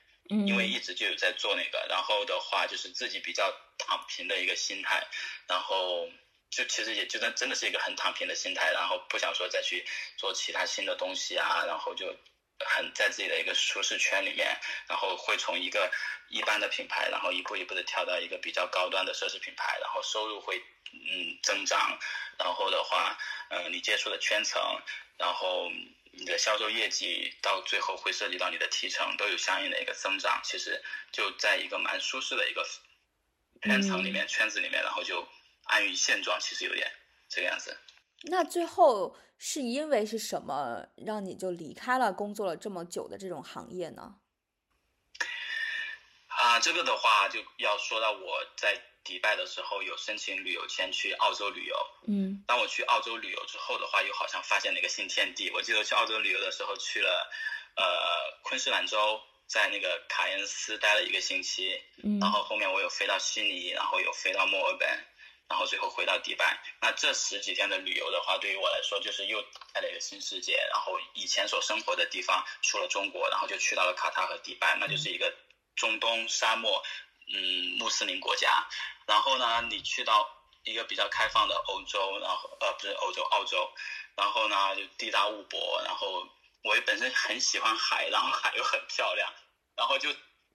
[0.48, 5.06] 因为一直就有在做那个，然后的话就是自己比较躺平的一个心态，
[5.48, 6.10] 然后。
[6.56, 9.86] 就其实也就真真的是一个很躺平的心态，然后不想说再去
[10.18, 12.16] 做其他新的东西啊，然后就
[12.60, 14.56] 很在自己的一个舒适圈里面，
[14.88, 15.92] 然后会从一个
[16.30, 21.98] 一般的品牌，然后一步一步的跳到一个比较高端的奢侈品牌，然后收入会嗯增长，
[22.38, 23.18] 然后的话，
[23.50, 24.62] 嗯你接触的圈层，
[25.18, 25.72] 然后
[26.12, 32.64] 你的销售业绩到最后会涉及到你的提成，都有相应的一个增长，其实就在一个蛮舒适的一个
[33.64, 35.28] 圈层里面圈子里面，然后就。
[35.64, 36.92] 安于现状，其实有点
[37.30, 37.78] 这个样子。
[38.24, 44.16] 那最后是因为是什么让你就离开了工作了这么久的这种行业呢？
[46.28, 51.76] 啊，这个的话就要说到我在迪拜的时候有申请旅游签去澳洲旅游。
[52.08, 52.44] 嗯。
[52.48, 55.52] 当我去澳洲旅游之后的话，又好像发现了一个新天地。
[55.52, 57.30] 我记得去澳洲旅游的时候去了
[57.76, 57.84] 呃
[58.44, 61.82] 昆士兰州，在那个卡恩斯待了一个星期。
[62.04, 62.20] 嗯。
[62.20, 64.90] 然后后面我有飞到悉尼，然后有飞到墨尔本。
[65.54, 70.58] 然后最后回到迪拜，那这十几天的旅游的话，对于我来说就是又打开了一个新世界。
[70.72, 75.32] 然后以前所生活的地方除了中国，然后就去到了卡塔和迪拜，那就是一个
[75.76, 76.84] 中东沙漠，
[77.32, 78.68] 嗯，穆斯林国家。
[79.06, 80.28] 然后呢，你去到
[80.64, 83.72] 一个比较开放的欧洲，然后呃不是欧洲，澳洲，
[84.16, 86.28] 然后呢就地大物博，然后
[86.64, 89.32] 我本身很喜欢海，然后海又很漂亮，
[89.76, 90.10] 然后就。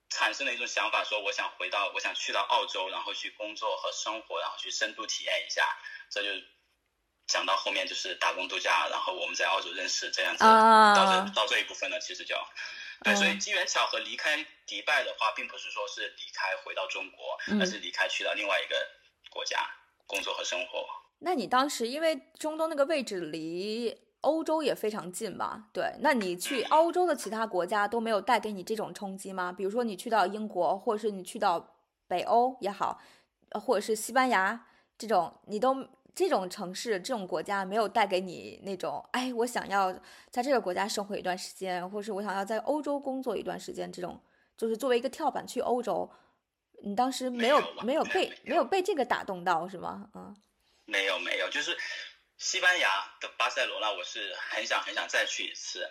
[0.09, 5.63] 产生了一种想法，说我想回到，我想去到澳洲，然后去工作和生活，然后去深度体验一下。
[6.09, 6.29] 这就
[7.27, 12.35] 讲到后面就是打工度假，然后我们在澳洲认识这样子，到这到这一部分呢，其实就
[13.03, 18.87] 对，所以机缘巧合离开迪拜的话，并不是说是离开回到中国，而是离开去到另外一个
[19.29, 19.69] 国家
[20.07, 20.87] 工作和生活。
[21.19, 24.08] 那你当时因为中东那个位置离。
[24.21, 25.67] 欧洲也非常近吧？
[25.71, 29.51] 对，那你去欧洲的其他国家都没有带给你这种冲击吗？
[29.51, 31.75] 比如说你去到英国，或者是你去到
[32.07, 32.99] 北欧也好，
[33.51, 34.65] 或者是西班牙
[34.97, 39.93] 这种，你都这种城市、这种国家没有带给你那种，哎，我想要
[40.29, 44.19] 在这个国家生活一段时间，或是我想要在欧洲工作一段时间，这种
[44.57, 46.09] 就是作为一个跳板去欧洲，
[46.83, 50.09] 你当时没有没有被没有被这个打动到是吗？
[50.13, 50.35] 嗯，
[50.85, 51.77] 没有没有，就是。
[52.39, 55.85] 西班牙的巴塞罗那，我是很想很想再去一次，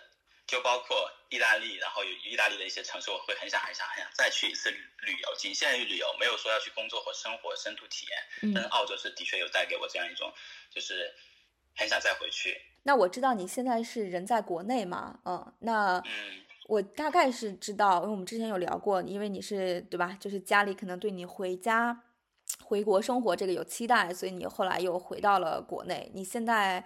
[0.47, 8.51] 就包括意大利，然后有意大利的一些城市，我会很想很想很想再去一次旅游，仅限于旅游，没有说要去工作或生活深度体验。
[8.55, 10.33] 但是澳洲是的确有带给我这样一种，
[10.71, 11.13] 就是
[11.77, 12.59] 很想再回去。
[12.81, 15.19] 那我知道你现在是人在国内嘛？
[15.25, 16.01] 嗯，那
[16.65, 20.17] 我大概是知道，因为我们之前有聊过，因为你是对吧？
[20.19, 22.05] 就是家里可能对你回家。
[22.63, 26.11] 回国生活这个有期待，所以你后来又回到了国内。
[26.13, 26.83] 你现在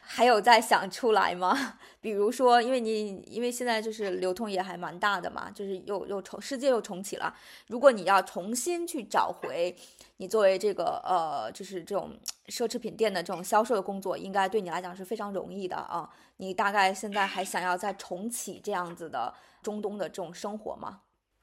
[0.00, 1.78] 还有在想出来吗？
[2.00, 7.34] 比如说，因为你因为现在就是流通也还蛮大的嘛，就是又又重世界又重启了。
[7.68, 9.74] 如果你要重新去找回
[10.16, 12.10] 你作为这个呃，就是这种
[12.48, 16.08] 奢侈品店的这种销售的工作，应该对你来讲是非常容易的啊。
[16.38, 19.32] 你大概现在还想要再重启这样子的
[19.62, 21.00] 中东的这种生活吗？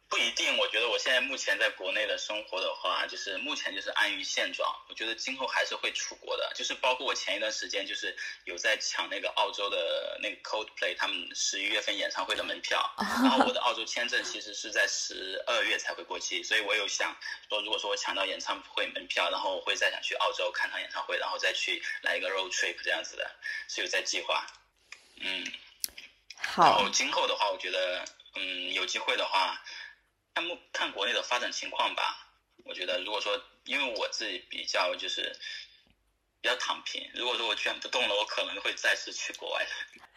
[0.10, 4.68] 不一定，我觉得我现在目前在国内的生活的话，就是目前就是安于现状。
[4.90, 17.16] 我觉得今后还是会出国的，就是包括我前一段时间就是有在抢那个澳洲的那个 Coldplay 他们十一月份演唱会的门票， 然后我的澳洲签证其实是在十二月才会过期，所以我有想
[17.48, 23.30] 说，如果说我抢到演唱会门票，然后我会再想去澳洲看场演唱会，然后再去来一个 road trip 这样子的，
[23.68, 24.44] 是有在计划。
[25.18, 25.46] 嗯，
[26.36, 26.64] 好。
[26.64, 28.04] 然后今后的话，我觉得
[28.34, 29.62] 嗯有机会的话。
[30.72, 32.28] 看国内的发展情况吧。
[32.66, 35.36] 我觉得，如果说因为我自己比较就是
[36.42, 39.66] 比较躺平，如果说我卷不动了，我可能会再次去国外。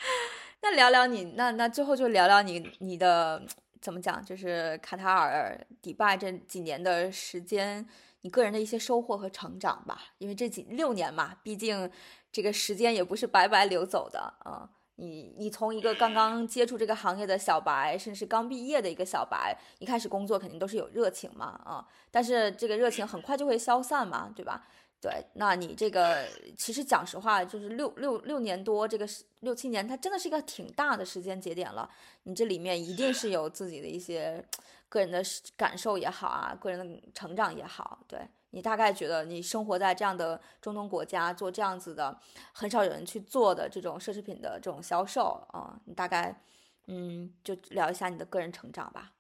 [0.61, 3.43] 那聊聊你，那那最后就聊聊你你的
[3.81, 7.89] 怎么讲，就是卡塔尔、迪拜这几年的时间，
[8.21, 10.13] 你个人的一些收获和成长吧。
[10.19, 11.91] 因为这几六年嘛，毕竟
[12.31, 14.69] 这个时间也不是白白流走的啊。
[15.03, 24.65] 你你从一个刚刚接触这个行业的小白，甚至刚毕业的一个小白，一开始工作肯定都是有热情嘛啊，但是这个热情很快就会消散嘛，对吧？
[25.01, 26.25] 对，那你这个
[26.57, 29.05] 其实讲实话，就是六六六年多，这个
[29.41, 31.91] 六七年，它真的是一个挺大的时间节点了。
[32.23, 34.45] 你这里面一定是有自己的一些
[34.89, 35.21] 个人的
[35.57, 37.99] 感受也好啊，个人的成长也好。
[38.07, 38.21] 对
[38.53, 42.21] 你大概觉得，你生活在这样的中东国家，做这样子的
[42.53, 46.39] 很少有人去做的这种奢侈品的这种销售啊，你大概
[46.87, 49.13] 嗯，就聊一下你的个人成长吧。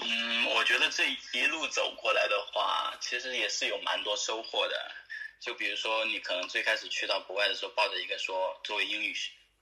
[0.00, 4.74] 嗯，我觉得这一路走过来的话，其实也是有蛮多收获的。
[5.40, 9.14] 就比如说，你可能最开始去到国外的时候，抱着一个说，作为英语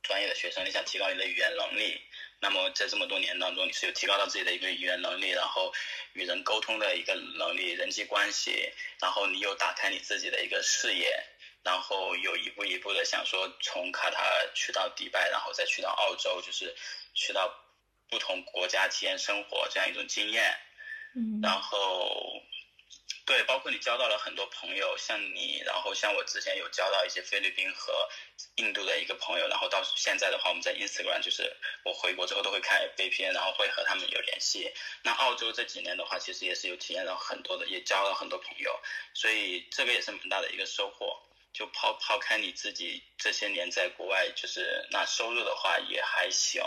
[0.03, 2.01] 专业的学生，你想提高你的语言能力。
[2.41, 5.73] 那么在这么多年当中，你是有提高到自己的一个语言能力，然后
[6.15, 11.25] 与人沟通的一个能力、人际关系，然后你有打开你自己的一个视野，
[11.63, 16.75] 然后有一步一步的想说，从卡塔尔去到迪拜，然后再去到澳洲，就是
[17.15, 17.63] 去到。
[18.09, 20.57] 不同国家体验生活这样一种经验，
[21.17, 22.41] 嗯，然后，
[23.27, 28.09] 对，包括你交到了很多朋友，像你，然后像我之前有交到一些菲律宾和
[28.55, 34.73] 印度的一个朋友，然后到现在的话，我们在 Instagram 就是我回国之后都会开 VPN，然后会和他们有联系。
[35.03, 38.81] 那澳洲这几年的话，其实也是有体验到很多的，也交了很多朋友，
[39.13, 41.21] 所以这个也是蛮大的一个收获。
[41.53, 46.63] 就抛抛开你自己这些年在国外，就是那收入的话也还行，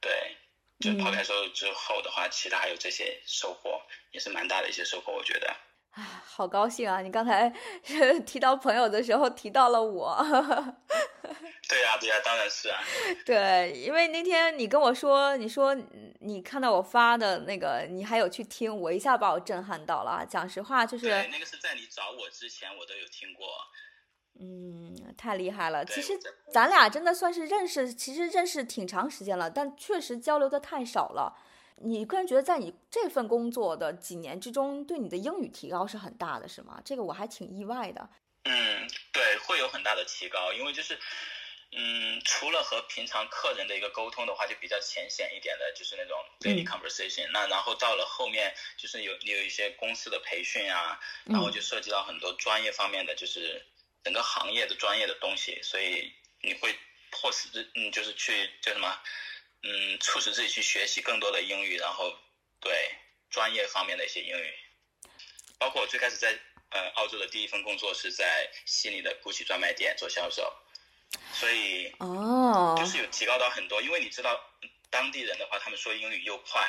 [0.00, 0.36] 对。
[0.78, 3.80] 就抛开收入之后的话，其他还有这些收获，
[4.10, 5.56] 也是蛮大的一些收获，我觉得。
[5.96, 7.00] 啊，好高兴啊！
[7.00, 7.50] 你刚才
[8.26, 10.14] 提到朋友的时候提到了我。
[11.68, 12.78] 对呀，对呀，当然是啊。
[13.24, 15.74] 对，因为那天你跟我说，你说
[16.20, 20.24] 你看到我发的那个，你还有去听，我一下把我震撼到了。
[20.28, 23.46] 讲实话，就是那个是在你找我之前，我都有听过。
[24.38, 25.82] 嗯，太厉害了！
[25.82, 26.12] 其实
[26.52, 31.34] 咱俩真的算是认识，其实认识挺长时间了，但确实交流的太少了。
[31.82, 36.80] 你个人觉得，在你这份工作的几年之中，对你的英语提高是很大的，是吗？
[36.84, 38.08] 这个我还挺意外的。
[38.44, 40.98] 嗯，对，会有很大的提高，因为就是，
[41.72, 47.28] 嗯，除了和平常客人的一个沟通的话，就比较浅显一点的，就是那种 daily conversation。
[47.32, 53.64] 那然后到了后面，就是有你有一些公司的培训啊，然后就涉及到很多专业方面的，就是。
[54.04, 56.72] 整个行业的专业的东西，所以你会
[57.10, 58.96] 迫使自嗯，就是去叫什么，
[59.62, 62.16] 嗯，促使自己去学习更多的英语，然后
[62.60, 62.90] 对
[63.30, 64.54] 专业方面的一些英语。
[65.58, 66.38] 包括我最开始在
[66.70, 70.52] 呃澳洲的第一份工作是在悉尼的 GUCCI 专卖店做销售，
[71.32, 73.80] 所以哦，就是有提高到很多。
[73.82, 74.40] 因为你知道
[74.90, 76.66] 当地人的话，他们说英语又快，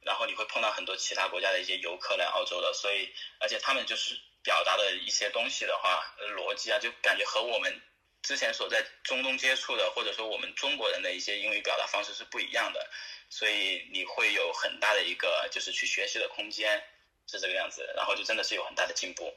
[0.00, 4.20] 然后你会碰到很多其他国家的一些游客来澳洲的，所以而且他们就是。
[4.44, 6.04] 表达的一些东西的话，
[6.34, 7.80] 逻辑啊，就感觉和我们
[8.22, 12.80] 之前所在中东接触的，或者说我们中国人的一些英语表达方式是不一样的，
[13.28, 16.82] 所以你会有很大的一个就是去学习的空间，
[17.26, 19.32] 是这个样子，然后就真的是有很大的进步。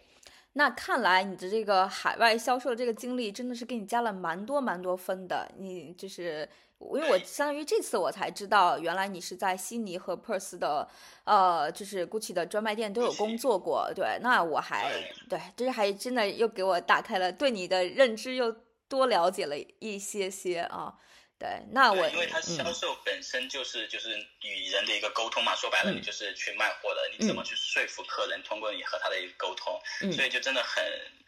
[0.53, 6.47] 那看来你的这个海外销售的这个经历真的是给你加了蛮多蛮多分的，你就是。
[6.77, 10.88] 因为我相当于这次我才知道，原来你是在悉尼和 Perth 的，
[11.23, 13.89] 呃，就是 GUCCI 的专卖店都有工作过。
[13.95, 14.91] 对，那我还
[15.29, 18.53] 对，这还真的又给我打开了对你的认知，又
[18.88, 20.93] 多了解了一些些啊。
[21.38, 29.77] 对，那我因为它销售本身就是就是与人的一个沟通嘛，说白了你就是去卖货的，你怎么去说服客人，通过你和他的一个沟通，
[30.13, 30.81] 所以就真的很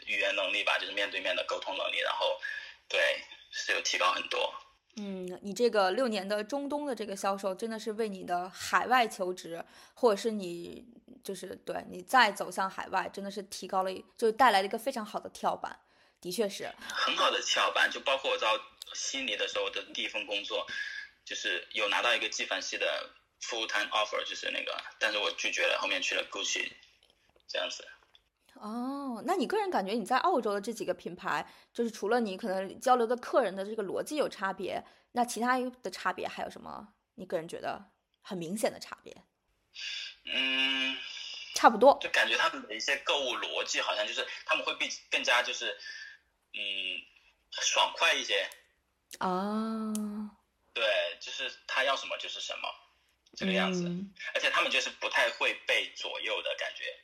[0.05, 2.39] 语言能力吧，就是面对面的沟通能力，然后
[2.87, 2.99] 对
[3.51, 4.53] 是有提高很多。
[4.95, 10.87] 嗯，你这个六年的中东的这个销售，真的是为你的海外求职，或者是你
[11.21, 15.77] 就是对你再走向海外，真的是提高了，就带来了一个非常好的跳板，
[16.21, 17.89] 的确是很好的翘班。
[17.91, 18.59] 就包括我到
[18.93, 20.65] 悉尼的时候的第一份工作，
[21.25, 23.09] 就是有拿到一个纪梵希的
[23.41, 26.71] full time offer，就是那个，但是我拒绝了，后面去了 Gucci，
[27.47, 27.87] 这样子。
[28.55, 36.87] 哦，那你个人感觉你在澳洲的这几个品牌，就是除了你可能交流的客人的这个逻辑有差别，那其他的差别还有什么？
[37.13, 37.91] 你个人觉得
[38.21, 39.15] 很明显的差别？
[40.25, 40.97] 嗯，
[41.53, 41.99] 差不多。
[42.01, 45.77] 就感觉他们的一些购物逻辑好像就是他们会比更加就是
[46.53, 47.01] 嗯
[47.51, 48.49] 爽快一些。
[49.19, 49.93] 哦。
[50.73, 52.69] 对，就是他要什么就是什么
[53.35, 53.89] 这个样子，
[54.35, 56.95] 而且他们就是不太会被左右的感觉。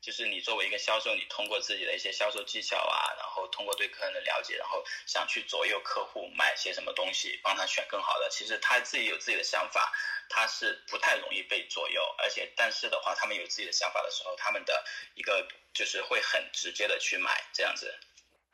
[0.00, 8.30] 就是你作为一个销售，你通过自己的一些销售技巧啊，然后通过对客人的了解，然后想去左右客户买些什么东西，帮他选更好的。
[8.30, 9.92] 其实他自己有自己的想法，
[10.30, 12.02] 他是不太容易被左右。
[12.16, 14.84] 而且，但是的话，他们有自己的想法的时候，他们的
[15.14, 17.94] 一个就是会很直接的去买这样子。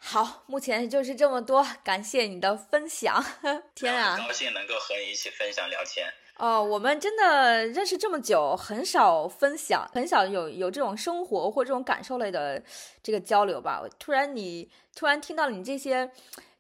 [0.09, 3.21] 好，目前就是这么多，感谢你的分享。
[3.75, 6.07] 天啊，很高兴能够和你一起分享聊天。
[6.37, 12.63] 哦，我们真的认识这么久，很少分享，很少有有这种生活或这种感受类的
[13.03, 13.83] 这个交流吧。
[13.99, 16.09] 突然你突然听到了你这些。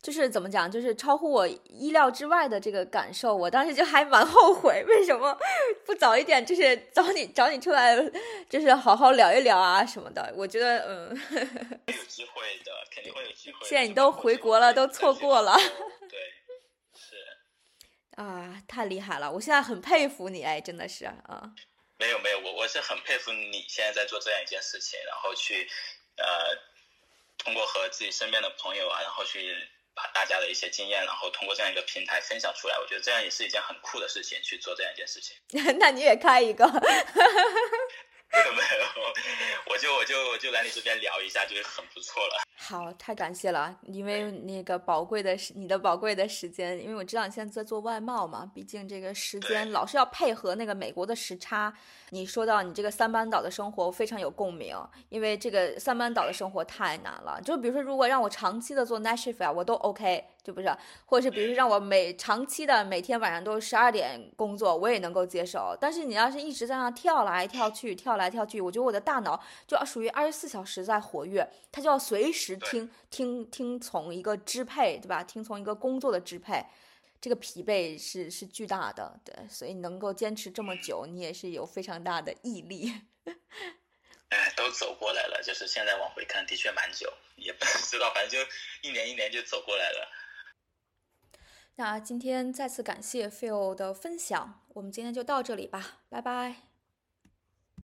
[0.06, 5.36] 就是怎么讲，就是超乎我意料之外的这个感受，我当时就还蛮后悔，为什么
[5.84, 7.96] 不早一点，就是找你找你出来，
[8.48, 10.32] 就是好好聊一聊啊什么的。
[10.36, 11.08] 我觉得，嗯，
[11.92, 13.58] 有机会的，肯定会有机会。
[13.66, 15.56] 现在你都回国了，都错过了。
[16.08, 16.20] 对，
[16.94, 17.16] 是。
[18.12, 19.32] 啊，太厉害了！
[19.32, 21.50] 我现在很佩服你，哎，真的是啊。
[21.98, 25.68] 没有没有，我我是很佩服你现在在做这样一件事情，然后去
[26.16, 26.24] 呃，
[27.38, 29.52] 通过和自己身边的朋友啊，然后去。
[29.96, 35.34] 把大家的一些经验，然后通过这样一个平台分享出来，我觉得这样也是一件很酷的事情，去做这样一件事情。
[35.80, 36.66] 那你也开一个。
[36.66, 42.42] 没 有没有，我就我就我就来你这边聊一下，就很不错了。
[42.56, 51.72] 好，太感谢了，因为那个宝贵的时，你的宝贵的时间，因为我知道你现在在做外贸嘛，毕竟这个时间老是要配合那个美国的时差。
[52.10, 54.76] 你说到你这个三班倒的生活，我非常有共鸣，
[55.08, 57.40] 因为这个三班倒的生活太难了。
[57.42, 60.68] 就比如说，如果让我长期的做 night shift 啊，我都 OK，就不是，
[61.04, 65.76] 或者是比如说让我每长期的每天晚上都十二点工作，我也能够接受。
[65.80, 75.24] 但是你要是一直在那跳来跳去，跳来跳去，我觉得我的大脑就要属于二十四小时在活跃，它就要随时听听听从一个支配，对吧？
[75.24, 76.64] 听从一个工作的支配。
[77.20, 82.92] 这个疲惫是是巨大的，对，所以能够坚持这么久，你也是有非常大的毅力。
[84.28, 88.50] 哎，都走过来了，就是现在往回看，的确蛮久，也不 知道，反正就
[88.82, 90.08] 一年一年就走过来了。
[91.76, 96.65] 那今天再次感谢 Phil 的分享，我们今天就到这里吧，拜拜。